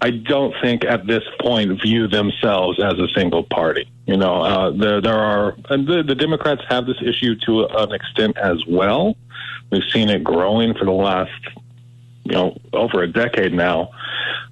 I 0.00 0.10
don't 0.10 0.54
think 0.62 0.84
at 0.84 1.08
this 1.08 1.24
point 1.40 1.82
view 1.82 2.06
themselves 2.06 2.80
as 2.80 3.00
a 3.00 3.08
single 3.16 3.42
party. 3.42 3.90
You 4.08 4.16
know, 4.16 4.40
uh, 4.40 4.70
there 4.70 5.02
there 5.02 5.18
are 5.18 5.54
and 5.68 5.86
the, 5.86 6.02
the 6.02 6.14
Democrats 6.14 6.62
have 6.70 6.86
this 6.86 6.96
issue 7.04 7.34
to 7.44 7.66
an 7.66 7.92
extent 7.92 8.38
as 8.38 8.56
well. 8.66 9.18
We've 9.70 9.82
seen 9.92 10.08
it 10.08 10.24
growing 10.24 10.72
for 10.72 10.86
the 10.86 10.92
last 10.92 11.30
you 12.24 12.32
know 12.32 12.56
over 12.72 13.02
a 13.02 13.06
decade 13.06 13.52
now. 13.52 13.90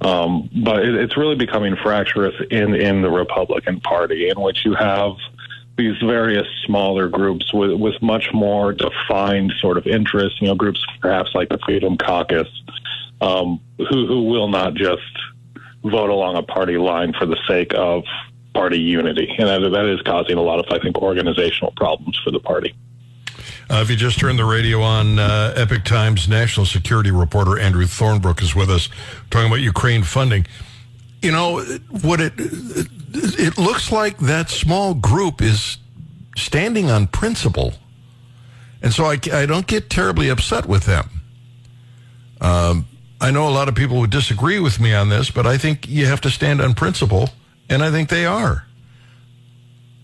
Um, 0.02 0.50
but 0.62 0.84
it, 0.84 0.94
it's 0.96 1.16
really 1.16 1.36
becoming 1.36 1.74
fractious 1.82 2.34
in 2.50 2.74
in 2.74 3.00
the 3.00 3.10
Republican 3.10 3.80
Party, 3.80 4.28
in 4.28 4.38
which 4.38 4.66
you 4.66 4.74
have 4.74 5.12
these 5.78 5.96
various 6.04 6.46
smaller 6.66 7.08
groups 7.08 7.50
with 7.54 7.80
with 7.80 7.94
much 8.02 8.28
more 8.34 8.74
defined 8.74 9.54
sort 9.58 9.78
of 9.78 9.86
interests. 9.86 10.38
You 10.38 10.48
know, 10.48 10.54
groups 10.54 10.84
perhaps 11.00 11.30
like 11.34 11.48
the 11.48 11.58
Freedom 11.64 11.96
Caucus, 11.96 12.48
um, 13.22 13.58
who 13.78 14.06
who 14.06 14.24
will 14.24 14.48
not 14.48 14.74
just 14.74 15.00
vote 15.82 16.10
along 16.10 16.36
a 16.36 16.42
party 16.42 16.76
line 16.76 17.14
for 17.18 17.24
the 17.24 17.38
sake 17.48 17.72
of 17.74 18.04
party 18.56 18.78
unity, 18.78 19.28
and 19.38 19.48
that, 19.48 19.68
that 19.70 19.84
is 19.86 20.00
causing 20.02 20.36
a 20.36 20.42
lot 20.42 20.58
of, 20.58 20.66
I 20.70 20.78
think, 20.82 20.96
organizational 20.98 21.72
problems 21.76 22.18
for 22.24 22.30
the 22.30 22.40
party. 22.40 22.74
Uh, 23.68 23.80
if 23.82 23.90
you 23.90 23.96
just 23.96 24.18
turned 24.18 24.38
the 24.38 24.44
radio 24.44 24.80
on, 24.80 25.18
uh, 25.18 25.52
Epoch 25.56 25.84
Times 25.84 26.28
national 26.28 26.66
security 26.66 27.10
reporter 27.10 27.58
Andrew 27.58 27.84
Thornebrooke 27.84 28.40
is 28.40 28.54
with 28.54 28.70
us 28.70 28.88
talking 29.30 29.48
about 29.48 29.60
Ukraine 29.60 30.04
funding. 30.04 30.46
You 31.20 31.32
know, 31.32 31.60
what 32.02 32.20
it 32.20 32.32
it 32.36 33.58
looks 33.58 33.90
like 33.90 34.18
that 34.18 34.50
small 34.50 34.94
group 34.94 35.42
is 35.42 35.78
standing 36.36 36.90
on 36.90 37.06
principle. 37.06 37.74
And 38.82 38.92
so 38.92 39.04
I, 39.06 39.18
I 39.32 39.46
don't 39.46 39.66
get 39.66 39.90
terribly 39.90 40.28
upset 40.28 40.66
with 40.66 40.84
them. 40.84 41.08
Um, 42.40 42.86
I 43.20 43.30
know 43.30 43.48
a 43.48 43.50
lot 43.50 43.68
of 43.68 43.74
people 43.74 43.98
would 44.00 44.10
disagree 44.10 44.60
with 44.60 44.78
me 44.78 44.92
on 44.94 45.08
this, 45.08 45.30
but 45.30 45.46
I 45.46 45.56
think 45.56 45.88
you 45.88 46.06
have 46.06 46.20
to 46.20 46.30
stand 46.30 46.60
on 46.60 46.74
principle, 46.74 47.30
and 47.68 47.82
I 47.82 47.90
think 47.90 48.08
they 48.08 48.26
are. 48.26 48.66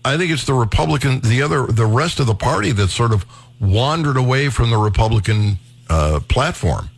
I 0.05 0.17
think 0.17 0.31
it's 0.31 0.45
the 0.45 0.53
Republican, 0.53 1.21
the 1.21 1.41
other, 1.41 1.65
the 1.67 1.85
rest 1.85 2.19
of 2.19 2.27
the 2.27 2.35
party 2.35 2.71
that 2.73 2.89
sort 2.89 3.13
of 3.13 3.25
wandered 3.59 4.17
away 4.17 4.49
from 4.49 4.69
the 4.69 4.77
Republican 4.77 5.59
uh, 5.89 6.19
platform. 6.27 6.89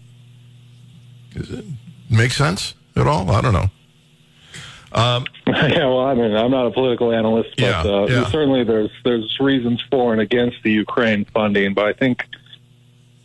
Does 1.34 1.51
it 1.51 1.65
make 2.10 2.32
sense 2.32 2.73
at 2.95 3.06
all? 3.06 3.30
I 3.30 3.41
don't 3.41 3.54
know. 3.54 3.69
Um, 4.91 5.25
yeah, 5.47 5.86
well, 5.88 6.06
I 6.06 6.15
mean, 6.15 6.36
I'm 6.36 6.51
not 6.51 6.67
a 6.67 6.71
political 6.71 7.12
analyst, 7.12 7.49
but 7.58 7.63
yeah, 7.63 7.82
uh, 7.82 8.08
yeah. 8.08 8.25
certainly 8.30 8.63
there's 8.63 8.91
there's 9.04 9.38
reasons 9.41 9.84
for 9.91 10.13
and 10.13 10.21
against 10.21 10.58
the 10.63 10.71
Ukraine 10.71 11.25
funding. 11.25 11.73
But 11.73 11.86
I 11.86 11.93
think 11.93 12.23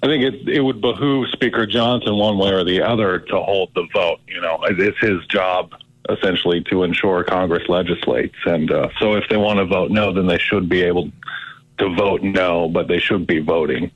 I 0.02 0.06
think 0.06 0.24
it 0.24 0.48
it 0.48 0.60
would 0.60 0.80
behoove 0.80 1.28
Speaker 1.30 1.66
Johnson 1.66 2.16
one 2.16 2.38
way 2.38 2.50
or 2.50 2.64
the 2.64 2.82
other 2.82 3.20
to 3.20 3.40
hold 3.40 3.70
the 3.74 3.86
vote. 3.92 4.18
You 4.26 4.40
know, 4.40 4.58
it's 4.64 4.98
his 4.98 5.24
job 5.26 5.72
essentially 6.08 6.62
to 6.64 6.82
ensure 6.82 7.22
Congress 7.24 7.68
legislates, 7.68 8.36
and 8.46 8.72
uh, 8.72 8.88
so 8.98 9.14
if 9.14 9.24
they 9.28 9.36
want 9.36 9.58
to 9.58 9.66
vote 9.66 9.90
no, 9.90 10.12
then 10.12 10.26
they 10.26 10.38
should 10.38 10.68
be 10.68 10.82
able 10.82 11.10
to 11.78 11.94
vote 11.94 12.22
no, 12.22 12.68
but 12.68 12.88
they 12.88 12.98
should 12.98 13.26
be 13.26 13.40
voting. 13.40 13.90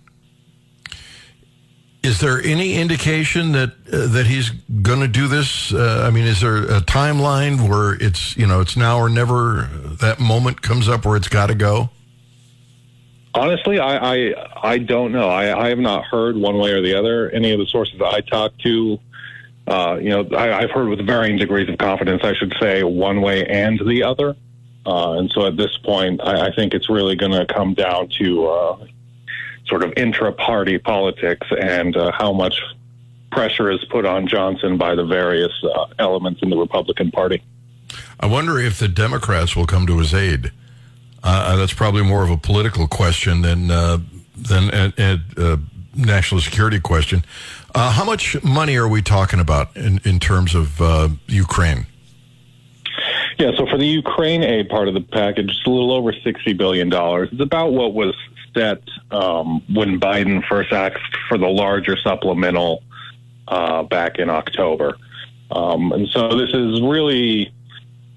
Is 2.03 2.21
there 2.21 2.39
any 2.43 2.75
indication 2.75 3.53
that 3.53 3.71
uh, 3.91 4.09
that 4.09 4.27
he's 4.27 4.51
going 4.51 5.01
to 5.01 5.09
do 5.09 5.27
this? 5.27 5.73
Uh, 5.73 6.05
I 6.07 6.11
mean, 6.11 6.27
is 6.27 6.43
there 6.43 6.59
a 6.59 6.81
timeline 6.81 7.67
where 7.67 7.95
it's 7.95 8.37
you 8.37 8.47
know 8.47 8.61
it's 8.61 8.77
now 8.77 8.99
or 8.99 9.09
never? 9.09 9.71
That 10.01 10.21
moment 10.21 10.61
comes 10.61 10.87
up 10.87 11.07
where 11.07 11.17
it's 11.17 11.29
got 11.29 11.47
to 11.47 11.55
go. 11.55 11.89
Honestly, 13.33 13.79
I, 13.79 13.97
I 13.97 14.35
I 14.63 14.79
don't 14.79 15.13
know. 15.13 15.31
I, 15.31 15.65
I 15.65 15.69
have 15.71 15.79
not 15.79 16.05
heard 16.05 16.37
one 16.37 16.59
way 16.59 16.73
or 16.73 16.83
the 16.83 16.95
other. 16.95 17.31
Any 17.31 17.53
of 17.53 17.59
the 17.59 17.67
sources 17.67 17.99
I 18.05 18.21
talked 18.21 18.61
to, 18.65 18.99
uh, 19.67 19.99
you 20.01 20.11
know, 20.11 20.29
I, 20.37 20.63
I've 20.63 20.71
heard 20.71 20.89
with 20.89 21.05
varying 21.07 21.39
degrees 21.39 21.69
of 21.69 21.79
confidence. 21.79 22.23
I 22.23 22.35
should 22.35 22.55
say 22.61 22.83
one 22.83 23.23
way 23.23 23.47
and 23.47 23.81
the 23.87 24.05
other. 24.05 24.37
Uh, 24.87 25.13
and 25.13 25.31
so 25.31 25.47
at 25.47 25.57
this 25.57 25.77
point, 25.79 26.21
I, 26.23 26.49
I 26.49 26.55
think 26.55 26.75
it's 26.75 26.91
really 26.91 27.17
going 27.17 27.33
to 27.33 27.47
come 27.47 27.73
down 27.73 28.09
to 28.19 28.47
uh, 28.47 28.87
sort 29.67 29.83
of 29.83 29.95
intra-party 29.97 30.79
politics 30.79 31.47
and 31.59 31.97
uh, 31.97 32.13
how 32.13 32.33
much 32.33 32.61
pressure 33.33 33.71
is 33.71 33.83
put 33.87 34.05
on 34.05 34.29
Johnson 34.29 34.77
by 34.77 34.95
the 34.95 35.05
various 35.05 35.53
uh, 35.65 35.87
elements 35.99 36.43
in 36.43 36.51
the 36.51 36.57
Republican 36.57 37.11
Party. 37.11 37.43
I 38.21 38.27
wonder 38.27 38.59
if 38.59 38.79
the 38.79 38.89
Democrats 38.89 39.57
will 39.57 39.67
come 39.67 39.87
to 39.87 39.99
his 39.99 40.13
aid. 40.13 40.53
Uh, 41.23 41.57
that's 41.57 41.73
probably 41.73 42.03
more 42.03 42.23
of 42.23 42.31
a 42.31 42.37
political 42.37 42.87
question 42.87 43.41
than 43.41 43.69
than 43.69 44.71
a, 44.75 45.21
a, 45.39 45.59
national 45.97 46.41
security 46.41 46.81
question. 46.81 47.25
How 47.75 48.05
much 48.05 48.43
money 48.43 48.77
are 48.77 48.89
we 48.89 49.03
talking 49.03 49.41
about 49.41 49.77
in, 49.77 50.01
in 50.05 50.21
terms 50.21 50.55
of 50.55 50.81
Ukraine? 51.29 51.87
Yeah, 53.39 53.51
so 53.57 53.67
for 53.67 53.77
the 53.79 53.87
Ukraine 53.87 54.43
aid 54.43 54.69
part 54.69 54.87
of 54.89 54.95
the 54.95 55.01
package, 55.01 55.51
it's 55.51 55.67
a 55.67 55.71
little 55.71 55.93
over 55.93 56.13
$60 56.13 56.57
billion. 56.57 56.89
It's 56.93 57.41
about 57.41 57.73
what 57.73 57.93
was 57.93 58.15
set 58.55 58.83
um, 59.11 59.63
when 59.73 59.99
Biden 59.99 60.47
first 60.47 60.73
asked 60.73 61.17
for 61.29 61.37
the 61.37 61.49
larger 61.49 61.97
supplemental 61.97 62.83
uh, 63.49 63.83
back 63.83 64.19
in 64.19 64.31
October. 64.31 64.97
Um, 65.51 65.93
and 65.93 66.09
so 66.09 66.37
this 66.37 66.51
is 66.51 66.81
really 66.81 67.53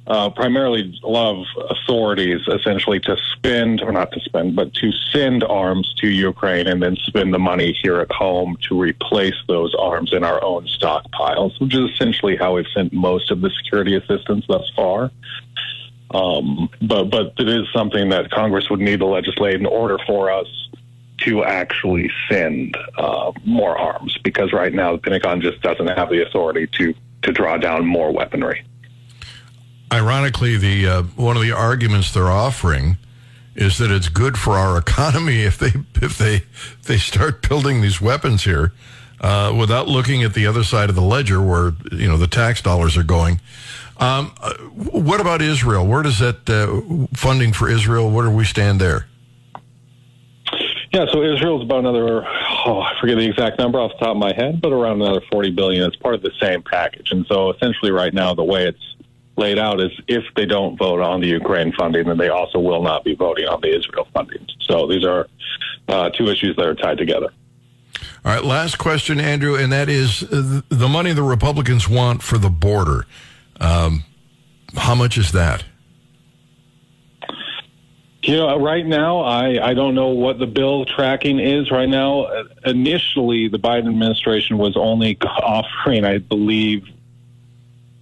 uh, 0.07 0.29
primarily 0.29 0.99
of 1.03 1.43
authorities 1.69 2.41
essentially 2.47 2.99
to 3.01 3.17
spend, 3.33 3.81
or 3.81 3.91
not 3.91 4.11
to 4.13 4.19
spend, 4.21 4.55
but 4.55 4.73
to 4.73 4.91
send 5.11 5.43
arms 5.43 5.93
to 5.95 6.07
Ukraine 6.07 6.67
and 6.67 6.81
then 6.81 6.95
spend 6.95 7.33
the 7.33 7.39
money 7.39 7.77
here 7.81 7.99
at 7.99 8.11
home 8.11 8.57
to 8.67 8.79
replace 8.79 9.35
those 9.47 9.75
arms 9.75 10.13
in 10.13 10.23
our 10.23 10.43
own 10.43 10.65
stockpiles, 10.67 11.59
which 11.59 11.75
is 11.75 11.91
essentially 11.91 12.35
how 12.37 12.55
we've 12.55 12.67
sent 12.73 12.93
most 12.93 13.31
of 13.31 13.41
the 13.41 13.49
security 13.49 13.95
assistance 13.95 14.45
thus 14.47 14.69
far. 14.75 15.11
Um, 16.11 16.69
but 16.81 17.05
but 17.05 17.33
it 17.37 17.49
is 17.49 17.67
something 17.73 18.09
that 18.09 18.31
Congress 18.31 18.69
would 18.69 18.79
need 18.79 18.99
to 18.99 19.05
legislate 19.05 19.55
in 19.55 19.65
order 19.65 19.97
for 20.07 20.31
us 20.31 20.47
to 21.17 21.43
actually 21.43 22.09
send 22.29 22.77
uh, 22.97 23.33
more 23.43 23.77
arms, 23.77 24.17
because 24.23 24.53
right 24.53 24.73
now 24.73 24.93
the 24.93 24.99
Pentagon 24.99 25.41
just 25.41 25.61
doesn't 25.61 25.87
have 25.87 26.09
the 26.09 26.25
authority 26.25 26.67
to 26.77 26.93
to 27.23 27.31
draw 27.33 27.57
down 27.57 27.85
more 27.85 28.13
weaponry. 28.13 28.63
Ironically, 29.91 30.57
the 30.57 30.87
uh, 30.87 31.03
one 31.15 31.37
of 31.37 31.41
the 31.41 31.51
arguments 31.51 32.13
they're 32.13 32.31
offering 32.31 32.97
is 33.55 33.77
that 33.79 33.89
it's 33.89 34.09
good 34.09 34.37
for 34.37 34.53
our 34.53 34.77
economy 34.85 35.41
if 35.41 35.57
they 35.57 35.73
if 36.01 36.17
they 36.17 36.35
if 36.35 36.83
they 36.83 36.97
start 36.97 37.47
building 37.47 37.81
these 37.81 38.01
weapons 38.01 38.43
here 38.43 38.73
uh, 39.21 39.53
without 39.57 39.87
looking 39.87 40.23
at 40.23 40.33
the 40.33 40.45
other 40.45 40.63
side 40.63 40.89
of 40.89 40.95
the 40.95 41.01
ledger 41.01 41.41
where 41.41 41.73
you 41.91 42.07
know 42.07 42.17
the 42.17 42.27
tax 42.27 42.61
dollars 42.61 42.97
are 42.97 43.03
going. 43.03 43.39
Um, 43.99 44.33
uh, 44.41 44.53
what 44.53 45.19
about 45.19 45.41
Israel? 45.41 45.87
Where 45.87 46.03
does 46.03 46.19
that 46.19 46.47
uh, 46.49 47.07
funding 47.15 47.51
for 47.51 47.67
Israel? 47.67 48.11
Where 48.11 48.25
do 48.25 48.31
we 48.31 48.45
stand 48.45 48.79
there? 48.79 49.07
Yeah, 50.93 51.05
so 51.11 51.21
Israel's 51.21 51.63
about 51.63 51.79
another 51.79 52.25
oh, 52.25 52.81
I 52.81 52.93
forget 52.99 53.17
the 53.17 53.25
exact 53.25 53.59
number 53.59 53.79
off 53.79 53.91
the 53.93 54.05
top 54.05 54.15
of 54.15 54.17
my 54.17 54.33
head, 54.33 54.61
but 54.61 54.71
around 54.71 55.01
another 55.01 55.21
40 55.31 55.51
billion. 55.51 55.83
It's 55.83 55.95
part 55.95 56.15
of 56.15 56.21
the 56.21 56.31
same 56.39 56.61
package. 56.61 57.11
And 57.11 57.25
so 57.27 57.51
essentially 57.51 57.91
right 57.91 58.13
now 58.13 58.33
the 58.33 58.43
way 58.43 58.67
it's 58.67 58.95
laid 59.37 59.59
out 59.59 59.79
is 59.79 59.91
if 60.07 60.23
they 60.35 60.45
don't 60.45 60.77
vote 60.77 60.99
on 60.99 61.21
the 61.21 61.27
Ukraine 61.27 61.71
funding, 61.73 62.07
then 62.07 62.17
they 62.17 62.29
also 62.29 62.59
will 62.59 62.81
not 62.81 63.03
be 63.03 63.15
voting 63.15 63.47
on 63.47 63.61
the 63.61 63.75
Israel 63.75 64.07
funding. 64.13 64.45
So 64.61 64.87
these 64.87 65.05
are 65.05 65.27
uh, 65.87 66.09
two 66.09 66.27
issues 66.27 66.55
that 66.57 66.65
are 66.65 66.75
tied 66.75 66.97
together. 66.97 67.29
All 68.25 68.33
right, 68.33 68.43
last 68.43 68.77
question, 68.77 69.19
Andrew, 69.19 69.55
and 69.55 69.71
that 69.71 69.89
is 69.89 70.23
uh, 70.23 70.61
the 70.69 70.87
money 70.89 71.13
the 71.13 71.23
Republicans 71.23 71.87
want 71.87 72.21
for 72.21 72.37
the 72.37 72.49
border. 72.49 73.05
Um, 73.61 74.03
how 74.75 74.95
much 74.95 75.17
is 75.17 75.31
that? 75.31 75.63
You 78.23 78.35
know, 78.35 78.59
right 78.59 78.85
now, 78.85 79.21
I, 79.21 79.69
I 79.69 79.73
don't 79.73 79.95
know 79.95 80.09
what 80.09 80.37
the 80.37 80.47
bill 80.47 80.83
tracking 80.83 81.39
is 81.39 81.71
right 81.71 81.87
now. 81.87 82.23
Uh, 82.23 82.43
initially, 82.65 83.47
the 83.47 83.59
Biden 83.59 83.87
administration 83.87 84.57
was 84.57 84.75
only 84.75 85.17
offering, 85.21 86.03
I 86.03 86.17
believe, 86.17 86.85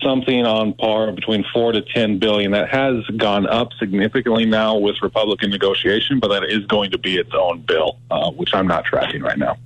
something 0.01 0.45
on 0.45 0.73
par 0.73 1.11
between 1.11 1.43
four 1.53 1.71
to 1.71 1.81
ten 1.81 2.19
billion. 2.19 2.51
That 2.51 2.69
has 2.69 3.05
gone 3.17 3.47
up 3.47 3.69
significantly 3.79 4.45
now 4.45 4.77
with 4.77 5.01
Republican 5.01 5.49
negotiation, 5.49 6.19
but 6.19 6.27
that 6.29 6.43
is 6.43 6.65
going 6.65 6.91
to 6.91 6.97
be 6.97 7.17
its 7.17 7.31
own 7.33 7.61
bill, 7.61 7.97
uh, 8.11 8.31
which 8.31 8.53
I'm 8.53 8.67
not 8.67 8.85
tracking 8.85 9.21
right 9.21 9.37
now. 9.37 9.57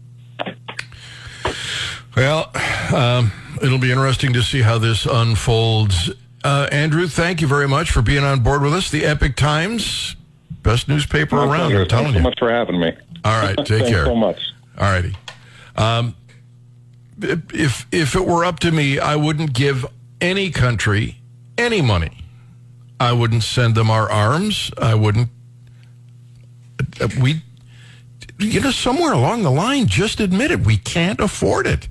Well, 2.15 2.51
um, 2.93 3.31
it'll 3.61 3.77
be 3.77 3.91
interesting 3.91 4.33
to 4.33 4.41
see 4.41 4.61
how 4.61 4.77
this 4.77 5.05
unfolds. 5.05 6.11
Uh, 6.43 6.67
Andrew, 6.71 7.07
thank 7.07 7.41
you 7.41 7.47
very 7.47 7.67
much 7.67 7.91
for 7.91 8.01
being 8.01 8.23
on 8.23 8.41
board 8.41 8.61
with 8.61 8.73
us. 8.73 8.89
The 8.89 9.05
Epic 9.05 9.35
Times, 9.35 10.15
best 10.63 10.87
newspaper 10.87 11.35
My 11.35 11.43
around. 11.43 11.69
pleasure. 11.71 11.81
I'm 11.81 11.87
telling 11.87 12.05
Thanks 12.05 12.15
so 12.15 12.19
you. 12.19 12.23
much 12.23 12.39
for 12.39 12.51
having 12.51 12.79
me. 12.79 12.93
All 13.23 13.41
right, 13.41 13.57
take 13.57 13.67
Thanks 13.67 13.89
care. 13.89 14.05
so 14.05 14.15
much. 14.15 14.39
All 14.77 14.89
righty. 14.91 15.15
Um, 15.75 16.15
if 17.21 17.85
if 17.91 18.15
it 18.15 18.25
were 18.25 18.45
up 18.45 18.59
to 18.59 18.71
me, 18.71 18.99
I 18.99 19.15
wouldn't 19.15 19.53
give 19.53 19.85
any 20.21 20.49
country 20.51 21.19
any 21.59 21.81
money. 21.81 22.11
I 22.99 23.11
wouldn't 23.11 23.43
send 23.43 23.75
them 23.75 23.91
our 23.91 24.09
arms. 24.09 24.71
I 24.77 24.95
wouldn't. 24.95 25.29
We, 27.21 27.41
you 28.39 28.61
know, 28.61 28.71
somewhere 28.71 29.13
along 29.13 29.43
the 29.43 29.51
line, 29.51 29.87
just 29.87 30.19
admit 30.19 30.51
it. 30.51 30.61
we 30.61 30.77
can't 30.77 31.19
afford 31.19 31.67
it. 31.67 31.87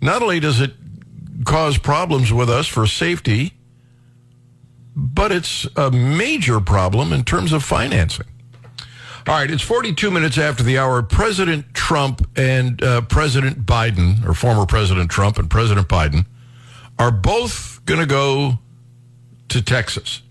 Not 0.00 0.22
only 0.22 0.40
does 0.40 0.60
it 0.60 0.74
cause 1.44 1.78
problems 1.78 2.32
with 2.32 2.50
us 2.50 2.66
for 2.66 2.86
safety, 2.86 3.54
but 4.94 5.32
it's 5.32 5.66
a 5.76 5.90
major 5.90 6.60
problem 6.60 7.12
in 7.12 7.24
terms 7.24 7.52
of 7.52 7.62
financing. 7.64 8.26
All 9.26 9.34
right, 9.34 9.50
it's 9.50 9.62
42 9.62 10.10
minutes 10.10 10.38
after 10.38 10.62
the 10.62 10.78
hour. 10.78 11.02
President 11.02 11.74
Trump 11.74 12.26
and 12.36 12.82
uh, 12.82 13.00
President 13.02 13.66
Biden, 13.66 14.24
or 14.24 14.34
former 14.34 14.66
President 14.66 15.10
Trump 15.10 15.38
and 15.38 15.50
President 15.50 15.88
Biden, 15.88 16.26
are 16.98 17.10
both 17.10 17.80
going 17.84 18.00
to 18.00 18.06
go 18.06 18.58
to 19.48 19.62
Texas. 19.62 20.22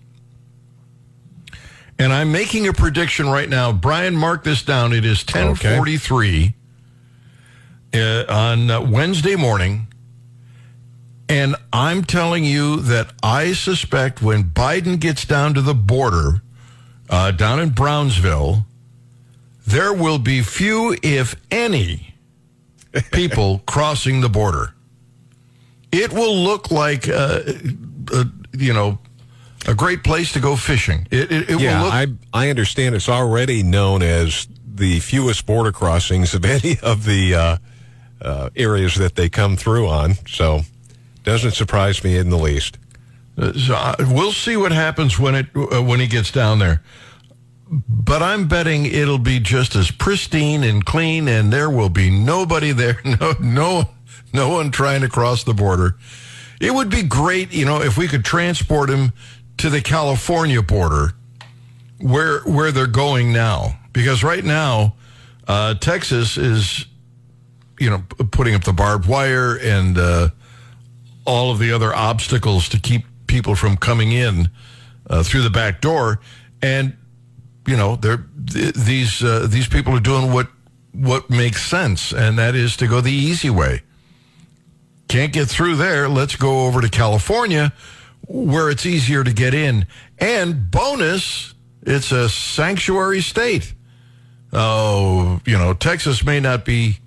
And 1.98 2.12
I'm 2.12 2.30
making 2.30 2.68
a 2.68 2.72
prediction 2.72 3.28
right 3.28 3.48
now. 3.48 3.72
Brian, 3.72 4.14
mark 4.14 4.44
this 4.44 4.62
down. 4.62 4.92
It 4.92 5.04
is 5.04 5.24
1043 5.24 6.54
uh, 7.94 8.24
on 8.28 8.70
uh, 8.70 8.80
Wednesday 8.82 9.36
morning. 9.36 9.86
And 11.28 11.56
I'm 11.72 12.04
telling 12.04 12.44
you 12.44 12.76
that 12.82 13.12
I 13.22 13.52
suspect 13.52 14.22
when 14.22 14.44
Biden 14.44 15.00
gets 15.00 15.24
down 15.24 15.54
to 15.54 15.62
the 15.62 15.74
border, 15.74 16.42
uh, 17.08 17.30
down 17.32 17.58
in 17.58 17.70
Brownsville, 17.70 18.66
there 19.66 19.92
will 19.92 20.18
be 20.18 20.42
few, 20.42 20.96
if 21.02 21.34
any, 21.50 22.14
people 23.12 23.62
crossing 23.66 24.20
the 24.20 24.28
border. 24.28 24.75
It 25.92 26.12
will 26.12 26.34
look 26.34 26.70
like, 26.70 27.08
uh, 27.08 27.40
uh, 28.12 28.24
you 28.52 28.72
know, 28.72 28.98
a 29.66 29.74
great 29.74 30.04
place 30.04 30.32
to 30.32 30.40
go 30.40 30.56
fishing. 30.56 31.06
It, 31.10 31.30
it, 31.32 31.50
it 31.50 31.60
Yeah, 31.60 31.78
will 31.78 31.84
look. 31.86 31.94
I 31.94 32.06
I 32.46 32.50
understand 32.50 32.94
it's 32.94 33.08
already 33.08 33.62
known 33.62 34.02
as 34.02 34.46
the 34.64 35.00
fewest 35.00 35.46
border 35.46 35.72
crossings 35.72 36.34
of 36.34 36.44
any 36.56 36.78
of 36.82 37.04
the 37.04 37.34
uh, 37.34 37.56
uh, 38.20 38.50
areas 38.56 38.94
that 38.96 39.14
they 39.14 39.28
come 39.28 39.56
through 39.56 39.88
on. 39.88 40.14
So 40.28 40.62
doesn't 41.24 41.52
surprise 41.52 42.04
me 42.04 42.16
in 42.16 42.30
the 42.30 42.38
least. 42.38 42.78
Uh, 43.38 43.52
so 43.52 43.74
I, 43.74 43.94
we'll 43.98 44.32
see 44.32 44.56
what 44.56 44.72
happens 44.72 45.18
when 45.18 45.34
it 45.34 45.46
uh, 45.54 45.82
when 45.82 46.00
he 46.00 46.06
gets 46.06 46.30
down 46.30 46.58
there. 46.58 46.82
But 47.68 48.22
I'm 48.22 48.46
betting 48.46 48.86
it'll 48.86 49.18
be 49.18 49.40
just 49.40 49.74
as 49.74 49.90
pristine 49.90 50.62
and 50.62 50.84
clean, 50.86 51.26
and 51.26 51.52
there 51.52 51.68
will 51.68 51.88
be 51.88 52.10
nobody 52.10 52.70
there. 52.72 53.00
No, 53.04 53.32
no, 53.40 53.88
no 54.32 54.48
one 54.48 54.70
trying 54.70 55.00
to 55.02 55.08
cross 55.08 55.44
the 55.44 55.54
border. 55.54 55.96
It 56.60 56.72
would 56.72 56.90
be 56.90 57.02
great, 57.02 57.52
you 57.52 57.64
know, 57.64 57.80
if 57.80 57.98
we 57.98 58.08
could 58.08 58.24
transport 58.24 58.90
him 58.90 59.12
to 59.58 59.70
the 59.70 59.80
California 59.80 60.62
border, 60.62 61.12
where 62.00 62.40
where 62.40 62.72
they're 62.72 62.86
going 62.86 63.32
now. 63.32 63.78
Because 63.92 64.22
right 64.22 64.44
now, 64.44 64.94
uh, 65.48 65.74
Texas 65.74 66.36
is, 66.36 66.86
you 67.78 67.90
know, 67.90 68.04
putting 68.30 68.54
up 68.54 68.64
the 68.64 68.72
barbed 68.72 69.06
wire 69.06 69.56
and. 69.56 69.98
Uh, 69.98 70.28
all 71.26 71.50
of 71.50 71.58
the 71.58 71.72
other 71.72 71.94
obstacles 71.94 72.68
to 72.70 72.80
keep 72.80 73.04
people 73.26 73.54
from 73.54 73.76
coming 73.76 74.12
in 74.12 74.48
uh, 75.10 75.22
through 75.22 75.42
the 75.42 75.50
back 75.50 75.80
door, 75.80 76.20
and 76.62 76.96
you 77.66 77.76
know, 77.76 77.96
they're 77.96 78.24
th- 78.46 78.74
these 78.74 79.22
uh, 79.22 79.46
these 79.50 79.68
people 79.68 79.94
are 79.94 80.00
doing 80.00 80.32
what 80.32 80.48
what 80.92 81.28
makes 81.28 81.62
sense, 81.62 82.12
and 82.12 82.38
that 82.38 82.54
is 82.54 82.76
to 82.76 82.86
go 82.86 83.00
the 83.00 83.12
easy 83.12 83.50
way. 83.50 83.82
Can't 85.08 85.32
get 85.32 85.48
through 85.48 85.76
there. 85.76 86.08
Let's 86.08 86.36
go 86.36 86.66
over 86.66 86.80
to 86.80 86.88
California, 86.88 87.72
where 88.26 88.70
it's 88.70 88.86
easier 88.86 89.22
to 89.22 89.32
get 89.32 89.54
in. 89.54 89.86
And 90.18 90.70
bonus, 90.70 91.54
it's 91.82 92.12
a 92.12 92.28
sanctuary 92.28 93.20
state. 93.20 93.72
Oh, 94.52 95.40
you 95.44 95.56
know, 95.56 95.74
Texas 95.74 96.24
may 96.24 96.40
not 96.40 96.64
be 96.64 96.98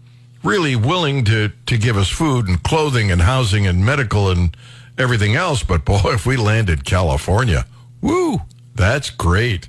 really 0.44 0.76
willing 0.76 1.26
to 1.26 1.52
to 1.66 1.78
give 1.78 1.98
us 1.98 2.10
food 2.10 2.48
and 2.48 2.62
clothing 2.64 3.12
and 3.12 3.22
housing 3.22 3.68
and 3.68 3.86
medical 3.86 4.30
and 4.30 4.56
everything 4.98 5.36
else, 5.36 5.64
but 5.64 5.84
boy, 5.84 6.00
if 6.06 6.26
we 6.26 6.38
landed 6.38 6.86
California, 6.86 7.66
woo, 8.02 8.42
that's 8.76 9.10
great. 9.10 9.68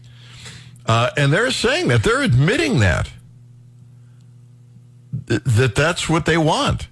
Uh, 0.86 1.10
and 1.16 1.32
they're 1.32 1.50
saying 1.50 1.88
that 1.88 2.02
they're 2.02 2.22
admitting 2.22 2.80
that 2.80 3.10
Th- 5.26 5.42
that 5.44 5.74
that's 5.74 6.08
what 6.08 6.26
they 6.26 6.36
want. 6.36 6.88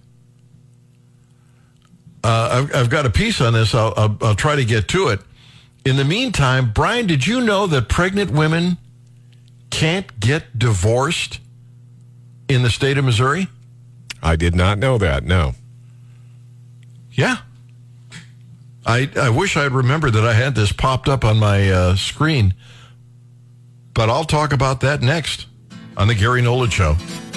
Uh, 2.28 2.50
I've, 2.52 2.76
I've 2.76 2.90
got 2.90 3.06
a 3.06 3.10
piece 3.10 3.40
on 3.40 3.54
this. 3.54 3.74
I'll, 3.74 3.94
I'll, 3.96 4.18
I'll 4.20 4.34
try 4.34 4.54
to 4.54 4.64
get 4.66 4.86
to 4.88 5.08
it. 5.08 5.20
In 5.86 5.96
the 5.96 6.04
meantime, 6.04 6.72
Brian, 6.74 7.06
did 7.06 7.26
you 7.26 7.40
know 7.40 7.66
that 7.68 7.88
pregnant 7.88 8.32
women 8.32 8.76
can't 9.70 10.20
get 10.20 10.58
divorced 10.58 11.40
in 12.46 12.62
the 12.62 12.68
state 12.68 12.98
of 12.98 13.06
Missouri? 13.06 13.48
I 14.22 14.36
did 14.36 14.54
not 14.54 14.76
know 14.76 14.98
that. 14.98 15.24
No. 15.24 15.54
Yeah. 17.12 17.38
I, 18.84 19.08
I 19.16 19.30
wish 19.30 19.56
I'd 19.56 19.72
remembered 19.72 20.12
that 20.12 20.26
I 20.26 20.34
had 20.34 20.54
this 20.54 20.70
popped 20.70 21.08
up 21.08 21.24
on 21.24 21.38
my 21.38 21.70
uh, 21.70 21.96
screen, 21.96 22.52
but 23.94 24.10
I'll 24.10 24.24
talk 24.24 24.52
about 24.52 24.82
that 24.82 25.00
next 25.00 25.46
on 25.96 26.08
the 26.08 26.14
Gary 26.14 26.42
Nolan 26.42 26.68
Show 26.68 26.94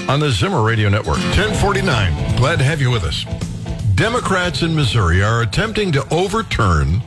on 0.10 0.20
the 0.20 0.32
Zimmer 0.32 0.62
Radio 0.62 0.90
Network. 0.90 1.20
1049. 1.20 2.36
Glad 2.36 2.60
to 2.60 2.66
have 2.66 2.82
you 2.82 2.92
with 2.92 3.06
us. 3.06 3.26
Democrats 4.02 4.64
in 4.64 4.76
Missouri 4.76 5.22
are 5.22 5.44
attempting 5.44 5.92
to 5.92 6.04
overturn 6.12 7.04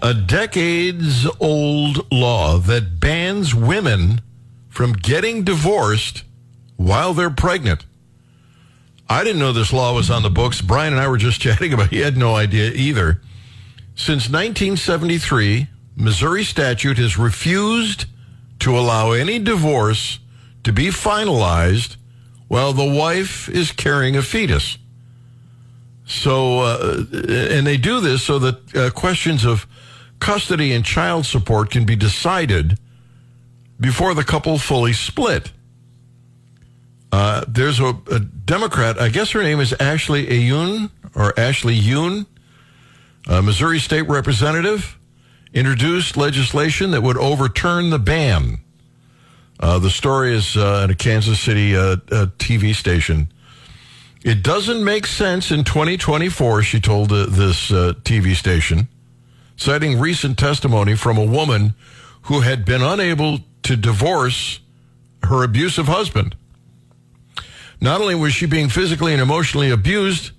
a 0.00 0.14
decades 0.14 1.26
old 1.38 2.10
law 2.10 2.56
that 2.56 2.98
bans 2.98 3.54
women 3.54 4.22
from 4.70 4.94
getting 4.94 5.44
divorced 5.44 6.24
while 6.76 7.12
they're 7.12 7.28
pregnant. 7.28 7.84
I 9.06 9.22
didn't 9.22 9.38
know 9.38 9.52
this 9.52 9.70
law 9.70 9.94
was 9.94 10.10
on 10.10 10.22
the 10.22 10.30
books. 10.30 10.62
Brian 10.62 10.94
and 10.94 11.02
I 11.02 11.08
were 11.08 11.18
just 11.18 11.40
chatting 11.42 11.74
about 11.74 11.92
it. 11.92 11.96
He 11.96 12.00
had 12.00 12.16
no 12.16 12.34
idea 12.34 12.70
either. 12.70 13.20
Since 13.94 14.30
1973, 14.30 15.68
Missouri 15.94 16.44
statute 16.44 16.96
has 16.96 17.18
refused 17.18 18.06
to 18.60 18.78
allow 18.78 19.12
any 19.12 19.38
divorce 19.38 20.20
to 20.62 20.72
be 20.72 20.86
finalized 20.86 21.96
while 22.48 22.72
the 22.72 22.82
wife 22.82 23.50
is 23.50 23.72
carrying 23.72 24.16
a 24.16 24.22
fetus. 24.22 24.78
So, 26.06 26.60
uh, 26.60 27.04
and 27.12 27.66
they 27.66 27.76
do 27.76 28.00
this 28.00 28.22
so 28.22 28.38
that 28.38 28.76
uh, 28.76 28.90
questions 28.90 29.44
of 29.44 29.66
custody 30.20 30.72
and 30.72 30.84
child 30.84 31.26
support 31.26 31.70
can 31.70 31.84
be 31.84 31.96
decided 31.96 32.78
before 33.80 34.14
the 34.14 34.24
couple 34.24 34.58
fully 34.58 34.92
split. 34.92 35.50
Uh, 37.10 37.44
there's 37.48 37.80
a, 37.80 37.96
a, 38.10 38.20
Democrat, 38.20 39.00
I 39.00 39.08
guess 39.08 39.30
her 39.30 39.42
name 39.42 39.60
is 39.60 39.72
Ashley 39.80 40.26
Ayun 40.26 40.90
or 41.14 41.38
Ashley 41.38 41.78
Yoon, 41.78 42.26
Missouri 43.26 43.78
state 43.78 44.06
representative, 44.08 44.98
introduced 45.54 46.16
legislation 46.16 46.90
that 46.90 47.02
would 47.02 47.16
overturn 47.16 47.90
the 47.90 47.98
ban. 47.98 48.58
Uh, 49.60 49.78
the 49.78 49.90
story 49.90 50.34
is 50.34 50.56
uh, 50.56 50.84
at 50.84 50.90
a 50.90 50.94
Kansas 50.94 51.40
City 51.40 51.76
uh, 51.76 51.96
TV 52.38 52.74
station. 52.74 53.32
It 54.24 54.42
doesn't 54.42 54.82
make 54.82 55.06
sense 55.06 55.50
in 55.50 55.64
2024, 55.64 56.62
she 56.62 56.80
told 56.80 57.12
uh, 57.12 57.26
this 57.26 57.70
uh, 57.70 57.92
TV 58.04 58.34
station, 58.34 58.88
citing 59.54 60.00
recent 60.00 60.38
testimony 60.38 60.96
from 60.96 61.18
a 61.18 61.24
woman 61.24 61.74
who 62.22 62.40
had 62.40 62.64
been 62.64 62.80
unable 62.80 63.40
to 63.64 63.76
divorce 63.76 64.60
her 65.24 65.44
abusive 65.44 65.88
husband. 65.88 66.34
Not 67.82 68.00
only 68.00 68.14
was 68.14 68.32
she 68.32 68.46
being 68.46 68.70
physically 68.70 69.12
and 69.12 69.20
emotionally 69.20 69.70
abused, 69.70 70.30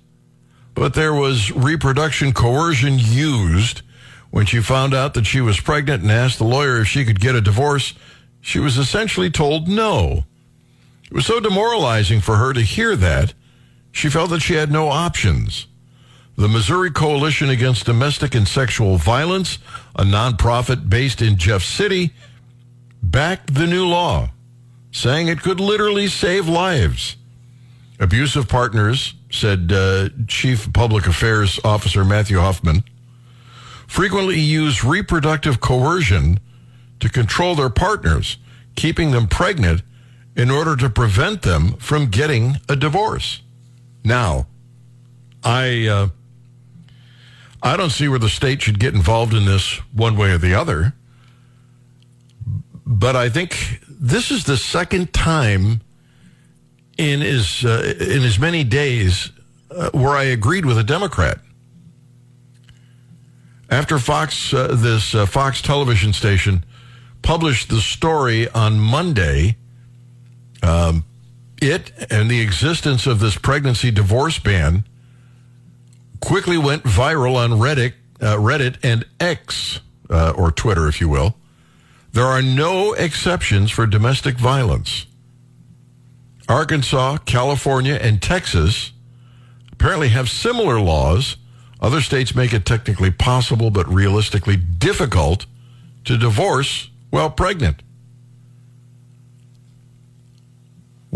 but 0.74 0.94
there 0.94 1.14
was 1.14 1.52
reproduction 1.52 2.32
coercion 2.32 2.98
used. 2.98 3.82
When 4.30 4.46
she 4.46 4.60
found 4.60 4.94
out 4.94 5.14
that 5.14 5.26
she 5.26 5.40
was 5.40 5.60
pregnant 5.60 6.02
and 6.02 6.10
asked 6.10 6.38
the 6.38 6.44
lawyer 6.44 6.80
if 6.80 6.88
she 6.88 7.04
could 7.04 7.20
get 7.20 7.36
a 7.36 7.40
divorce, 7.40 7.94
she 8.40 8.58
was 8.58 8.78
essentially 8.78 9.30
told 9.30 9.68
no. 9.68 10.24
It 11.04 11.12
was 11.12 11.24
so 11.24 11.38
demoralizing 11.38 12.20
for 12.20 12.36
her 12.36 12.52
to 12.52 12.62
hear 12.62 12.96
that, 12.96 13.32
she 13.96 14.10
felt 14.10 14.28
that 14.28 14.40
she 14.40 14.52
had 14.52 14.70
no 14.70 14.88
options. 14.88 15.66
The 16.36 16.48
Missouri 16.48 16.90
Coalition 16.90 17.48
Against 17.48 17.86
Domestic 17.86 18.34
and 18.34 18.46
Sexual 18.46 18.98
Violence, 18.98 19.58
a 19.94 20.04
nonprofit 20.04 20.90
based 20.90 21.22
in 21.22 21.38
Jeff 21.38 21.62
City, 21.62 22.12
backed 23.02 23.54
the 23.54 23.66
new 23.66 23.86
law, 23.86 24.28
saying 24.92 25.28
it 25.28 25.40
could 25.40 25.60
literally 25.60 26.08
save 26.08 26.46
lives. 26.46 27.16
Abusive 27.98 28.50
partners, 28.50 29.14
said 29.30 29.72
uh, 29.72 30.10
Chief 30.28 30.70
Public 30.74 31.06
Affairs 31.06 31.58
Officer 31.64 32.04
Matthew 32.04 32.38
Huffman, 32.38 32.84
frequently 33.86 34.38
use 34.38 34.84
reproductive 34.84 35.58
coercion 35.60 36.38
to 37.00 37.08
control 37.08 37.54
their 37.54 37.70
partners, 37.70 38.36
keeping 38.74 39.12
them 39.12 39.26
pregnant 39.26 39.80
in 40.36 40.50
order 40.50 40.76
to 40.76 40.90
prevent 40.90 41.40
them 41.40 41.78
from 41.78 42.10
getting 42.10 42.56
a 42.68 42.76
divorce. 42.76 43.40
Now, 44.06 44.46
I 45.42 45.88
uh, 45.88 46.08
I 47.60 47.76
don't 47.76 47.90
see 47.90 48.06
where 48.06 48.20
the 48.20 48.28
state 48.28 48.62
should 48.62 48.78
get 48.78 48.94
involved 48.94 49.34
in 49.34 49.46
this 49.46 49.78
one 49.92 50.16
way 50.16 50.30
or 50.30 50.38
the 50.38 50.54
other, 50.54 50.94
but 52.86 53.16
I 53.16 53.28
think 53.28 53.80
this 53.88 54.30
is 54.30 54.44
the 54.44 54.56
second 54.56 55.12
time 55.12 55.80
in 56.96 57.20
as 57.20 57.64
uh, 57.64 57.96
in 57.98 58.22
as 58.22 58.38
many 58.38 58.62
days 58.62 59.32
uh, 59.72 59.90
where 59.90 60.16
I 60.16 60.22
agreed 60.22 60.64
with 60.66 60.78
a 60.78 60.84
Democrat. 60.84 61.40
After 63.68 63.98
Fox, 63.98 64.54
uh, 64.54 64.68
this 64.76 65.16
uh, 65.16 65.26
Fox 65.26 65.60
television 65.60 66.12
station 66.12 66.64
published 67.22 67.70
the 67.70 67.80
story 67.80 68.48
on 68.50 68.78
Monday, 68.78 69.56
um, 70.62 71.04
it 71.60 71.92
and 72.10 72.30
the 72.30 72.40
existence 72.40 73.06
of 73.06 73.20
this 73.20 73.36
pregnancy 73.36 73.90
divorce 73.90 74.38
ban 74.38 74.84
quickly 76.20 76.58
went 76.58 76.82
viral 76.84 77.36
on 77.36 77.50
Reddit, 77.52 77.94
uh, 78.20 78.36
Reddit 78.36 78.76
and 78.82 79.04
X, 79.20 79.80
uh, 80.10 80.32
or 80.36 80.50
Twitter, 80.50 80.88
if 80.88 81.00
you 81.00 81.08
will. 81.08 81.36
There 82.12 82.24
are 82.24 82.42
no 82.42 82.94
exceptions 82.94 83.70
for 83.70 83.86
domestic 83.86 84.36
violence. 84.38 85.06
Arkansas, 86.48 87.18
California, 87.18 87.94
and 87.94 88.22
Texas 88.22 88.92
apparently 89.72 90.08
have 90.08 90.30
similar 90.30 90.80
laws. 90.80 91.36
Other 91.80 92.00
states 92.00 92.34
make 92.34 92.54
it 92.54 92.64
technically 92.64 93.10
possible, 93.10 93.70
but 93.70 93.86
realistically 93.92 94.56
difficult 94.56 95.46
to 96.04 96.16
divorce 96.16 96.90
while 97.10 97.30
pregnant. 97.30 97.82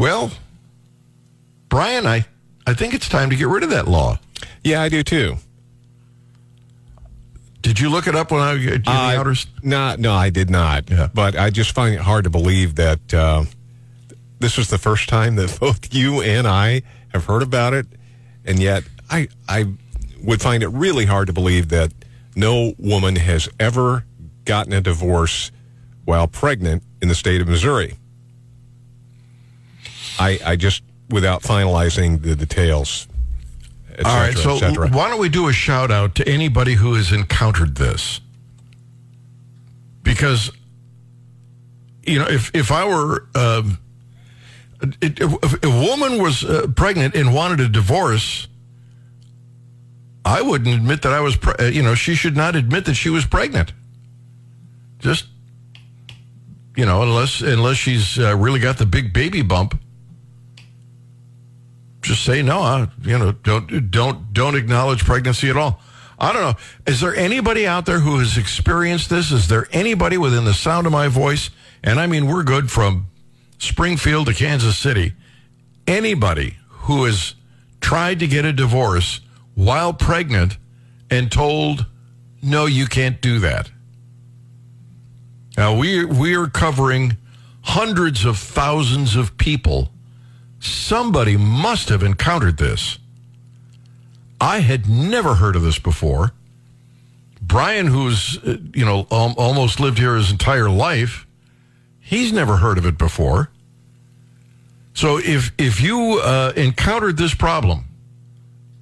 Well, 0.01 0.31
Brian, 1.69 2.07
I, 2.07 2.25
I 2.67 2.73
think 2.73 2.95
it's 2.95 3.07
time 3.07 3.29
to 3.29 3.37
get 3.37 3.49
rid 3.49 3.63
of 3.63 3.69
that 3.69 3.87
law. 3.87 4.19
Yeah, 4.65 4.81
I 4.81 4.89
do 4.89 5.03
too. 5.03 5.37
Did 7.61 7.79
you 7.79 7.91
look 7.91 8.07
it 8.07 8.15
up 8.17 8.31
when 8.31 8.41
I 8.41 8.57
did 8.57 8.87
the 8.87 8.91
Uh, 8.91 8.95
outer? 9.19 9.35
No, 9.63 9.97
no, 9.99 10.15
I 10.15 10.31
did 10.31 10.49
not. 10.49 10.89
Yeah. 10.89 11.09
But 11.13 11.37
I 11.37 11.51
just 11.51 11.73
find 11.73 11.95
it 11.95 12.01
hard 12.01 12.25
to 12.25 12.31
believe 12.31 12.77
that 12.77 13.13
uh, 13.13 13.45
this 14.39 14.57
was 14.57 14.71
the 14.71 14.79
first 14.79 15.11
time 15.11 15.37
that 15.37 15.61
both 15.61 15.93
you 15.93 16.23
and 16.23 16.47
I 16.49 16.81
have 17.13 17.27
heard 17.27 17.43
about 17.43 17.75
it, 17.75 17.87
and 18.47 18.59
yet 18.59 18.85
I 19.11 19.29
I 19.47 19.67
would 20.23 20.41
find 20.41 20.63
it 20.63 20.69
really 20.69 21.05
hard 21.05 21.27
to 21.27 21.35
believe 21.35 21.69
that 21.69 21.93
no 22.35 22.73
woman 22.79 23.17
has 23.17 23.51
ever 23.61 24.07
gotten 24.47 24.73
a 24.73 24.81
divorce 24.81 25.51
while 26.07 26.27
pregnant 26.27 26.85
in 27.03 27.09
the 27.09 27.15
state 27.15 27.43
of 27.43 27.49
Missouri. 27.49 27.97
I 30.19 30.39
I 30.45 30.57
just 30.57 30.83
without 31.11 31.43
finalizing 31.43 32.23
the 32.23 32.37
details. 32.37 33.07
Et 33.99 34.07
All 34.07 34.17
right, 34.17 34.37
so 34.37 34.59
why 34.89 35.11
don't 35.11 35.21
we 35.21 35.29
do 35.29 35.49
a 35.49 35.53
shout 35.53 35.91
out 35.91 36.15
to 36.15 36.29
anybody 36.29 36.75
who 36.75 36.95
has 36.95 37.13
encountered 37.13 37.75
this? 37.75 38.21
Because, 40.03 40.51
you 42.07 42.19
know, 42.19 42.27
if 42.27 42.51
if 42.55 42.71
I 42.71 42.87
were 42.87 43.27
um, 43.35 43.79
it, 45.03 45.21
if 45.21 45.65
a 45.65 45.69
woman 45.69 46.23
was 46.23 46.45
uh, 46.45 46.69
pregnant 46.75 47.15
and 47.15 47.35
wanted 47.35 47.61
a 47.61 47.69
divorce, 47.69 48.49
I 50.25 50.41
wouldn't 50.41 50.75
admit 50.75 51.03
that 51.03 51.13
I 51.13 51.21
was. 51.21 51.37
Pre- 51.37 51.55
uh, 51.59 51.69
you 51.69 51.83
know, 51.83 51.95
she 51.95 52.15
should 52.15 52.37
not 52.37 52.57
admit 52.57 52.87
that 52.87 52.95
she 52.95 53.11
was 53.11 53.27
pregnant. 53.27 53.73
Just, 55.01 55.27
you 56.77 56.87
know, 56.87 57.03
unless 57.03 57.43
unless 57.43 57.77
she's 57.77 58.19
uh, 58.19 58.35
really 58.37 58.61
got 58.61 58.79
the 58.79 58.87
big 58.87 59.13
baby 59.13 59.43
bump 59.43 59.79
just 62.03 62.25
say 62.25 62.43
no. 62.43 62.61
I, 62.61 62.89
you 63.03 63.19
know, 63.19 63.33
don't 63.33 63.91
don't 63.91 64.33
don't 64.33 64.55
acknowledge 64.55 65.05
pregnancy 65.05 65.51
at 65.51 65.57
all. 65.57 65.81
I 66.19 66.33
don't 66.33 66.43
know. 66.43 66.55
Is 66.87 67.01
there 67.01 67.15
anybody 67.15 67.67
out 67.67 67.87
there 67.87 68.01
who 68.01 68.19
has 68.19 68.37
experienced 68.37 69.09
this? 69.09 69.33
Is 69.33 69.49
there 69.49 69.67
anybody 69.73 70.19
within 70.19 70.45
the 70.45 70.55
sound 70.55 70.87
of 70.87 70.93
my 70.93 71.09
voice? 71.09 71.51
And 71.83 71.99
I 71.99 72.07
mean, 72.07 72.27
we're 72.27 72.43
good 72.43 72.71
from 72.71 73.07
Springfield 73.59 74.27
to 74.27 74.35
Kansas 74.35 74.77
City. 74.77 75.15
Anybody 75.87 76.57
who 76.69 77.05
has 77.05 77.35
tried 77.81 78.19
to 78.21 78.27
get 78.27 78.45
a 78.45 78.53
divorce 78.53 79.21
while 79.55 79.93
pregnant 79.93 80.59
and 81.11 81.33
told, 81.33 81.87
"No, 82.43 82.67
you 82.67 82.87
can't 82.87 83.21
do 83.21 83.39
that." 83.41 83.71
Now 85.57 85.75
we 85.75 86.05
we 86.05 86.35
are 86.35 86.47
covering 86.47 87.17
hundreds 87.63 88.25
of 88.25 88.39
thousands 88.39 89.17
of 89.17 89.37
people 89.37 89.93
somebody 90.61 91.37
must 91.37 91.89
have 91.89 92.03
encountered 92.03 92.59
this. 92.59 92.99
I 94.41 94.61
had 94.61 94.89
never 94.89 95.35
heard 95.35 95.57
of 95.57 95.63
this 95.63 95.79
before. 95.79 96.33
Brian, 97.43 97.87
who's, 97.87 98.39
uh, 98.45 98.59
you 98.75 98.85
know, 98.85 99.07
al- 99.11 99.35
almost 99.37 99.81
lived 99.81 99.99
here 99.99 100.15
his 100.15 100.31
entire 100.31 100.71
life, 100.71 101.27
he's 101.99 102.33
never 102.33 102.59
heard 102.59 102.79
of 102.79 102.87
it 102.87 102.97
before. 102.97 103.51
So 104.95 105.19
if, 105.19 105.51
if 105.59 105.81
you 105.81 106.21
uh, 106.23 106.53
encountered 106.57 107.17
this 107.17 107.35
problem, 107.35 107.87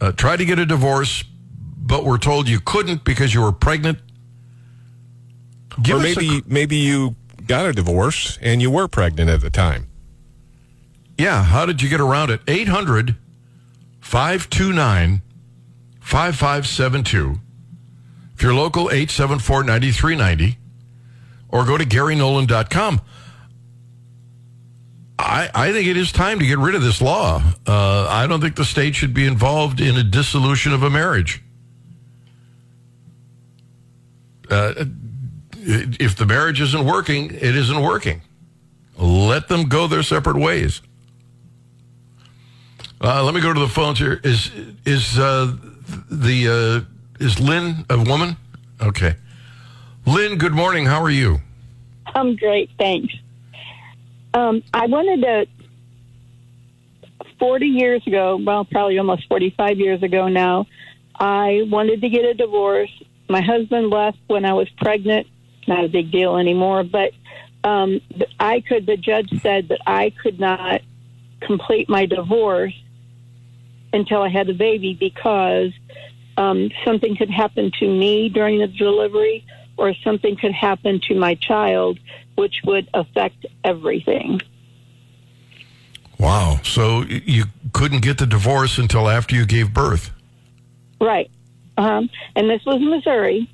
uh, 0.00 0.12
try 0.12 0.36
to 0.36 0.44
get 0.44 0.58
a 0.58 0.66
divorce 0.66 1.24
but 1.76 2.04
were 2.04 2.18
told 2.18 2.48
you 2.48 2.60
couldn't 2.60 3.04
because 3.04 3.32
you 3.32 3.40
were 3.40 3.52
pregnant? 3.52 3.98
Give 5.80 5.96
or 5.96 6.06
us 6.06 6.16
a- 6.16 6.20
maybe 6.20 6.42
maybe 6.46 6.76
you 6.76 7.16
got 7.46 7.66
a 7.66 7.72
divorce 7.72 8.38
and 8.42 8.60
you 8.60 8.70
were 8.70 8.88
pregnant 8.88 9.30
at 9.30 9.40
the 9.40 9.50
time. 9.50 9.86
Yeah, 11.18 11.42
how 11.42 11.66
did 11.66 11.82
you 11.82 11.88
get 11.88 12.00
around 12.00 12.30
it? 12.30 12.40
800 12.46 13.16
529 14.00 15.22
5572. 16.00 17.40
If 18.34 18.42
you're 18.42 18.54
local, 18.54 18.84
874 18.84 19.64
9390. 19.64 20.58
Or 21.50 21.64
go 21.64 21.76
to 21.76 21.84
GaryNolan.com. 21.84 23.00
I, 25.18 25.50
I 25.52 25.72
think 25.72 25.88
it 25.88 25.96
is 25.96 26.12
time 26.12 26.38
to 26.38 26.46
get 26.46 26.58
rid 26.58 26.76
of 26.76 26.82
this 26.82 27.02
law. 27.02 27.42
Uh, 27.66 28.06
I 28.08 28.28
don't 28.28 28.40
think 28.40 28.54
the 28.54 28.64
state 28.64 28.94
should 28.94 29.12
be 29.12 29.26
involved 29.26 29.80
in 29.80 29.96
a 29.96 30.04
dissolution 30.04 30.72
of 30.72 30.84
a 30.84 30.90
marriage. 30.90 31.42
Uh, 34.48 34.84
if 35.56 36.14
the 36.14 36.24
marriage 36.24 36.60
isn't 36.60 36.86
working, 36.86 37.32
it 37.32 37.56
isn't 37.56 37.82
working. 37.82 38.22
Let 38.96 39.48
them 39.48 39.64
go 39.64 39.88
their 39.88 40.04
separate 40.04 40.36
ways. 40.36 40.80
Uh, 43.00 43.22
let 43.22 43.32
me 43.34 43.40
go 43.40 43.52
to 43.52 43.60
the 43.60 43.68
phones 43.68 43.98
here. 43.98 44.20
Is 44.24 44.50
is 44.84 45.18
uh, 45.18 45.54
the 46.10 46.84
uh, 46.84 47.24
is 47.24 47.38
Lynn 47.38 47.84
a 47.88 47.98
woman? 47.98 48.36
Okay, 48.82 49.14
Lynn. 50.04 50.36
Good 50.36 50.52
morning. 50.52 50.86
How 50.86 51.00
are 51.02 51.10
you? 51.10 51.40
I'm 52.14 52.34
great, 52.34 52.70
thanks. 52.78 53.14
Um, 54.34 54.62
I 54.74 54.86
wanted 54.86 55.22
to. 55.22 55.46
Forty 57.38 57.68
years 57.68 58.04
ago, 58.04 58.36
well, 58.44 58.64
probably 58.64 58.98
almost 58.98 59.28
forty-five 59.28 59.78
years 59.78 60.02
ago 60.02 60.26
now, 60.26 60.66
I 61.14 61.62
wanted 61.70 62.00
to 62.00 62.08
get 62.08 62.24
a 62.24 62.34
divorce. 62.34 62.90
My 63.28 63.40
husband 63.40 63.90
left 63.90 64.18
when 64.26 64.44
I 64.44 64.54
was 64.54 64.68
pregnant. 64.70 65.28
Not 65.68 65.84
a 65.84 65.88
big 65.88 66.10
deal 66.10 66.36
anymore, 66.36 66.82
but 66.82 67.12
um, 67.62 68.00
I 68.40 68.60
could. 68.60 68.86
The 68.86 68.96
judge 68.96 69.30
said 69.40 69.68
that 69.68 69.78
I 69.86 70.10
could 70.20 70.40
not 70.40 70.80
complete 71.40 71.88
my 71.88 72.06
divorce 72.06 72.74
until 73.92 74.22
I 74.22 74.28
had 74.28 74.46
the 74.46 74.54
baby 74.54 74.94
because 74.94 75.72
um, 76.36 76.70
something 76.84 77.16
could 77.16 77.30
happen 77.30 77.70
to 77.80 77.86
me 77.86 78.28
during 78.28 78.58
the 78.58 78.68
delivery 78.68 79.44
or 79.76 79.94
something 80.04 80.36
could 80.36 80.52
happen 80.52 81.00
to 81.08 81.14
my 81.14 81.34
child, 81.34 81.98
which 82.36 82.60
would 82.64 82.88
affect 82.94 83.46
everything. 83.64 84.40
Wow. 86.18 86.60
So 86.64 87.02
you 87.02 87.44
couldn't 87.72 88.02
get 88.02 88.18
the 88.18 88.26
divorce 88.26 88.78
until 88.78 89.08
after 89.08 89.36
you 89.36 89.46
gave 89.46 89.72
birth. 89.72 90.10
Right. 91.00 91.30
Um, 91.76 92.10
and 92.34 92.50
this 92.50 92.64
was 92.66 92.80
Missouri. 92.80 93.48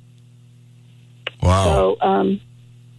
Wow. 1.41 1.63
So 1.65 1.97
um, 2.01 2.41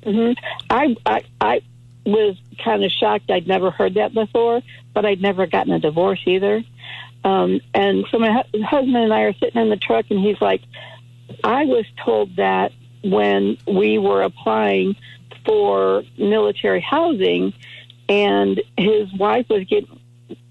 hmm 0.04 0.32
I, 0.70 0.94
I, 1.04 1.22
I 1.40 1.60
was 2.04 2.36
kind 2.64 2.84
of 2.84 2.92
shocked. 2.92 3.30
I'd 3.30 3.48
never 3.48 3.72
heard 3.72 3.94
that 3.94 4.14
before, 4.14 4.62
but 4.94 5.04
I'd 5.04 5.20
never 5.20 5.46
gotten 5.46 5.72
a 5.72 5.80
divorce 5.80 6.20
either. 6.26 6.62
Um, 7.26 7.60
and 7.74 8.06
so 8.12 8.20
my 8.20 8.32
hu- 8.32 8.62
husband 8.62 8.96
and 8.96 9.12
I 9.12 9.22
are 9.22 9.32
sitting 9.32 9.60
in 9.60 9.68
the 9.68 9.76
truck, 9.76 10.06
and 10.10 10.20
he's 10.20 10.40
like, 10.40 10.62
I 11.42 11.64
was 11.64 11.84
told 12.04 12.36
that 12.36 12.70
when 13.02 13.58
we 13.66 13.98
were 13.98 14.22
applying 14.22 14.94
for 15.44 16.04
military 16.16 16.80
housing, 16.80 17.52
and 18.08 18.62
his 18.78 19.12
wife 19.14 19.46
was 19.50 19.64
getting, 19.64 20.00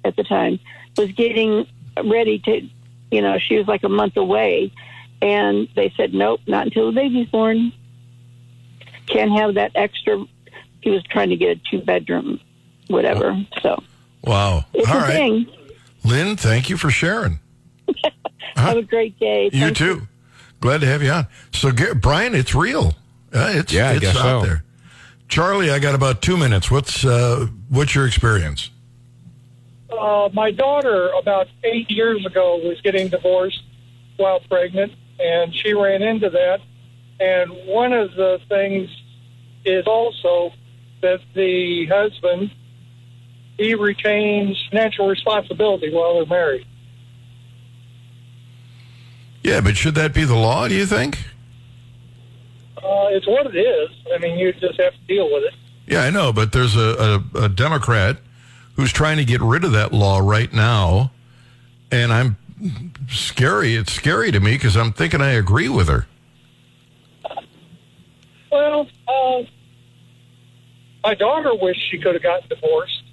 at 0.03 0.17
the 0.17 0.23
time, 0.25 0.59
was 0.97 1.13
getting 1.13 1.65
ready 2.03 2.39
to, 2.39 2.67
you 3.09 3.21
know, 3.21 3.39
she 3.39 3.55
was 3.57 3.67
like 3.67 3.83
a 3.83 3.89
month 3.89 4.17
away. 4.17 4.73
And 5.21 5.69
they 5.77 5.93
said, 5.95 6.13
nope, 6.13 6.41
not 6.45 6.67
until 6.67 6.87
the 6.87 6.91
baby's 6.91 7.29
born. 7.29 7.71
Can't 9.07 9.31
have 9.31 9.55
that 9.55 9.71
extra. 9.75 10.25
He 10.81 10.89
was 10.89 11.03
trying 11.03 11.29
to 11.29 11.37
get 11.37 11.57
a 11.57 11.61
two 11.71 11.79
bedroom, 11.81 12.41
whatever. 12.87 13.33
So 13.61 13.81
wow. 14.25 14.65
it's 14.73 14.89
All 14.89 14.97
a 14.97 14.99
right. 14.99 15.13
thing. 15.13 15.47
Lynn, 16.05 16.37
thank 16.37 16.69
you 16.69 16.77
for 16.77 16.89
sharing. 16.89 17.39
Have 18.55 18.77
a 18.77 18.81
great 18.83 19.19
day. 19.19 19.45
You 19.51 19.59
Thank 19.65 19.77
too. 19.77 20.07
Glad 20.61 20.81
to 20.81 20.87
have 20.87 21.03
you 21.03 21.11
on. 21.11 21.27
So, 21.51 21.71
Gar- 21.71 21.93
Brian, 21.95 22.33
it's 22.33 22.55
real. 22.55 22.93
Uh, 23.33 23.51
it's 23.55 23.73
Yeah, 23.73 23.89
I 23.89 23.91
it's 23.93 23.99
guess 24.01 24.15
out 24.17 24.41
so. 24.41 24.45
there. 24.47 24.63
Charlie, 25.27 25.69
I 25.71 25.79
got 25.79 25.93
about 25.95 26.21
two 26.21 26.37
minutes. 26.37 26.71
What's 26.71 27.03
uh, 27.05 27.47
what's 27.69 27.93
your 27.95 28.07
experience? 28.07 28.69
uh, 29.91 30.29
my 30.33 30.51
daughter 30.51 31.09
about 31.19 31.47
eight 31.63 31.89
years 31.89 32.25
ago 32.25 32.57
was 32.57 32.79
getting 32.81 33.07
divorced 33.09 33.61
while 34.17 34.39
pregnant, 34.49 34.93
and 35.19 35.53
she 35.55 35.73
ran 35.73 36.01
into 36.01 36.29
that. 36.29 36.59
And 37.19 37.51
one 37.67 37.93
of 37.93 38.13
the 38.15 38.39
things 38.49 38.89
is 39.65 39.85
also 39.87 40.51
that 41.01 41.19
the 41.33 41.85
husband 41.87 42.51
he 43.57 43.73
retains 43.75 44.61
financial 44.69 45.07
responsibility 45.07 45.93
while 45.93 46.15
they're 46.15 46.25
married. 46.25 46.65
Yeah, 49.43 49.61
but 49.61 49.77
should 49.77 49.95
that 49.95 50.13
be 50.13 50.23
the 50.23 50.35
law? 50.35 50.67
Do 50.67 50.75
you 50.75 50.85
think? 50.85 51.19
Uh, 52.77 53.07
it's 53.11 53.27
what 53.27 53.45
it 53.45 53.57
is. 53.57 53.89
I 54.13 54.17
mean, 54.17 54.37
you 54.37 54.51
just 54.53 54.79
have 54.79 54.93
to 54.93 54.99
deal 55.07 55.31
with 55.31 55.43
it. 55.43 55.53
Yeah, 55.87 56.01
I 56.01 56.09
know, 56.09 56.33
but 56.33 56.51
there's 56.51 56.75
a, 56.75 57.23
a, 57.35 57.43
a 57.43 57.49
Democrat 57.49 58.17
who's 58.75 58.91
trying 58.91 59.17
to 59.17 59.25
get 59.25 59.41
rid 59.41 59.63
of 59.63 59.71
that 59.71 59.93
law 59.93 60.19
right 60.19 60.51
now, 60.51 61.11
and 61.91 62.11
I'm 62.11 62.37
scary. 63.07 63.75
It's 63.75 63.93
scary 63.93 64.31
to 64.31 64.39
me 64.39 64.53
because 64.53 64.75
I'm 64.75 64.91
thinking 64.91 65.21
I 65.21 65.31
agree 65.31 65.69
with 65.69 65.87
her. 65.87 66.07
Well, 68.51 68.87
uh, 69.07 69.43
my 71.03 71.13
daughter 71.13 71.53
wished 71.53 71.81
she 71.91 71.99
could 71.99 72.15
have 72.15 72.23
gotten 72.23 72.47
divorced 72.49 73.03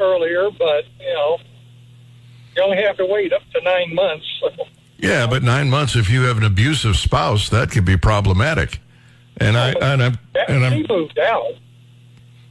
earlier, 0.00 0.50
but 0.50 0.84
you 0.98 1.12
know, 1.14 1.38
you 2.56 2.62
only 2.62 2.82
have 2.82 2.96
to 2.96 3.06
wait 3.06 3.32
up 3.32 3.42
to 3.54 3.60
nine 3.62 3.94
months. 3.94 4.26
Yeah, 4.98 5.26
but 5.26 5.42
nine 5.42 5.70
months 5.70 5.96
if 5.96 6.10
you 6.10 6.22
have 6.22 6.36
an 6.36 6.44
abusive 6.44 6.96
spouse, 6.96 7.48
that 7.48 7.70
could 7.70 7.84
be 7.84 7.96
problematic. 7.96 8.80
And 9.38 9.56
I 9.56 9.70
and 9.70 10.02
I'm 10.02 10.18
and 10.48 10.64
I'm 10.64 10.84
moved 10.88 11.18
out. 11.18 11.54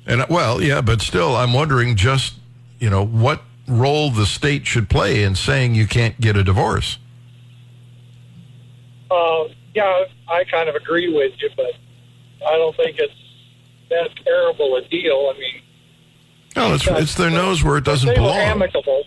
and 0.07 0.25
well, 0.29 0.61
yeah, 0.61 0.81
but 0.81 1.01
still, 1.01 1.35
I'm 1.35 1.53
wondering 1.53 1.95
just 1.95 2.35
you 2.79 2.89
know 2.89 3.05
what 3.05 3.43
role 3.67 4.09
the 4.09 4.25
state 4.25 4.65
should 4.65 4.89
play 4.89 5.23
in 5.23 5.35
saying 5.35 5.75
you 5.75 5.85
can't 5.85 6.19
get 6.19 6.35
a 6.35 6.43
divorce. 6.43 6.97
Uh, 9.11 9.45
yeah, 9.75 10.05
I 10.27 10.43
kind 10.45 10.69
of 10.69 10.75
agree 10.75 11.13
with 11.13 11.33
you, 11.39 11.49
but 11.55 11.73
I 12.47 12.57
don't 12.57 12.75
think 12.75 12.97
it's 12.97 13.13
that 13.89 14.09
terrible 14.23 14.75
a 14.75 14.81
deal. 14.87 15.31
I 15.33 15.39
mean, 15.39 15.61
No, 16.55 16.73
it's 16.73 16.87
it's 16.87 17.15
their 17.15 17.29
nose 17.29 17.63
where 17.63 17.77
it 17.77 17.83
doesn't 17.83 18.13
belong. 18.15 18.37
amicable. 18.37 19.03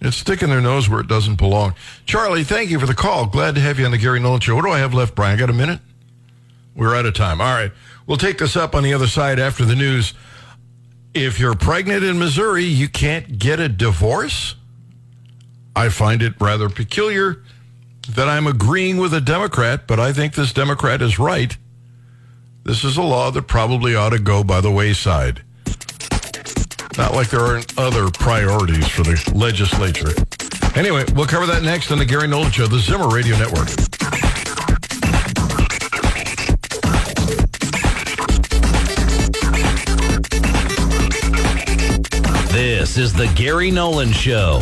It's 0.00 0.16
sticking 0.16 0.48
their 0.48 0.60
nose 0.60 0.88
where 0.88 1.00
it 1.00 1.08
doesn't 1.08 1.36
belong. 1.36 1.74
Charlie, 2.06 2.44
thank 2.44 2.70
you 2.70 2.80
for 2.80 2.86
the 2.86 2.94
call. 2.94 3.26
Glad 3.26 3.54
to 3.56 3.60
have 3.60 3.78
you 3.78 3.84
on 3.84 3.90
the 3.90 3.98
Gary 3.98 4.18
Nolan 4.18 4.40
Show. 4.40 4.54
What 4.56 4.64
do 4.64 4.70
I 4.70 4.78
have 4.78 4.94
left, 4.94 5.14
Brian? 5.14 5.38
Got 5.38 5.50
a 5.50 5.54
minute? 5.54 5.80
We're 6.74 6.94
out 6.94 7.04
of 7.04 7.14
time. 7.14 7.40
All 7.40 7.52
right. 7.52 7.72
We'll 8.06 8.16
take 8.16 8.38
this 8.38 8.56
up 8.56 8.74
on 8.74 8.82
the 8.82 8.94
other 8.94 9.06
side 9.06 9.38
after 9.38 9.64
the 9.64 9.74
news. 9.74 10.14
If 11.12 11.38
you're 11.38 11.54
pregnant 11.54 12.02
in 12.02 12.18
Missouri, 12.18 12.64
you 12.64 12.88
can't 12.88 13.38
get 13.38 13.60
a 13.60 13.68
divorce? 13.68 14.54
I 15.76 15.88
find 15.90 16.22
it 16.22 16.34
rather 16.40 16.68
peculiar 16.68 17.42
that 18.08 18.28
I'm 18.28 18.46
agreeing 18.46 18.96
with 18.96 19.12
a 19.12 19.20
Democrat, 19.20 19.86
but 19.86 20.00
I 20.00 20.12
think 20.12 20.34
this 20.34 20.52
Democrat 20.52 21.02
is 21.02 21.18
right. 21.18 21.56
This 22.64 22.84
is 22.84 22.96
a 22.96 23.02
law 23.02 23.30
that 23.30 23.42
probably 23.42 23.94
ought 23.94 24.10
to 24.10 24.18
go 24.18 24.42
by 24.44 24.60
the 24.60 24.70
wayside. 24.70 25.42
Not 27.00 27.14
like 27.14 27.30
there 27.30 27.40
aren't 27.40 27.78
other 27.78 28.10
priorities 28.10 28.86
for 28.86 29.02
the 29.02 29.32
legislature. 29.34 30.12
Anyway, 30.78 31.02
we'll 31.14 31.24
cover 31.24 31.46
that 31.46 31.62
next 31.62 31.90
on 31.90 31.96
the 31.96 32.04
Gary 32.04 32.28
Nolan 32.28 32.50
Show, 32.50 32.66
the 32.66 32.78
Zimmer 32.78 33.08
Radio 33.08 33.38
Network. 33.38 33.68
This 42.52 42.98
is 42.98 43.14
the 43.14 43.32
Gary 43.34 43.70
Nolan 43.70 44.12
Show. 44.12 44.60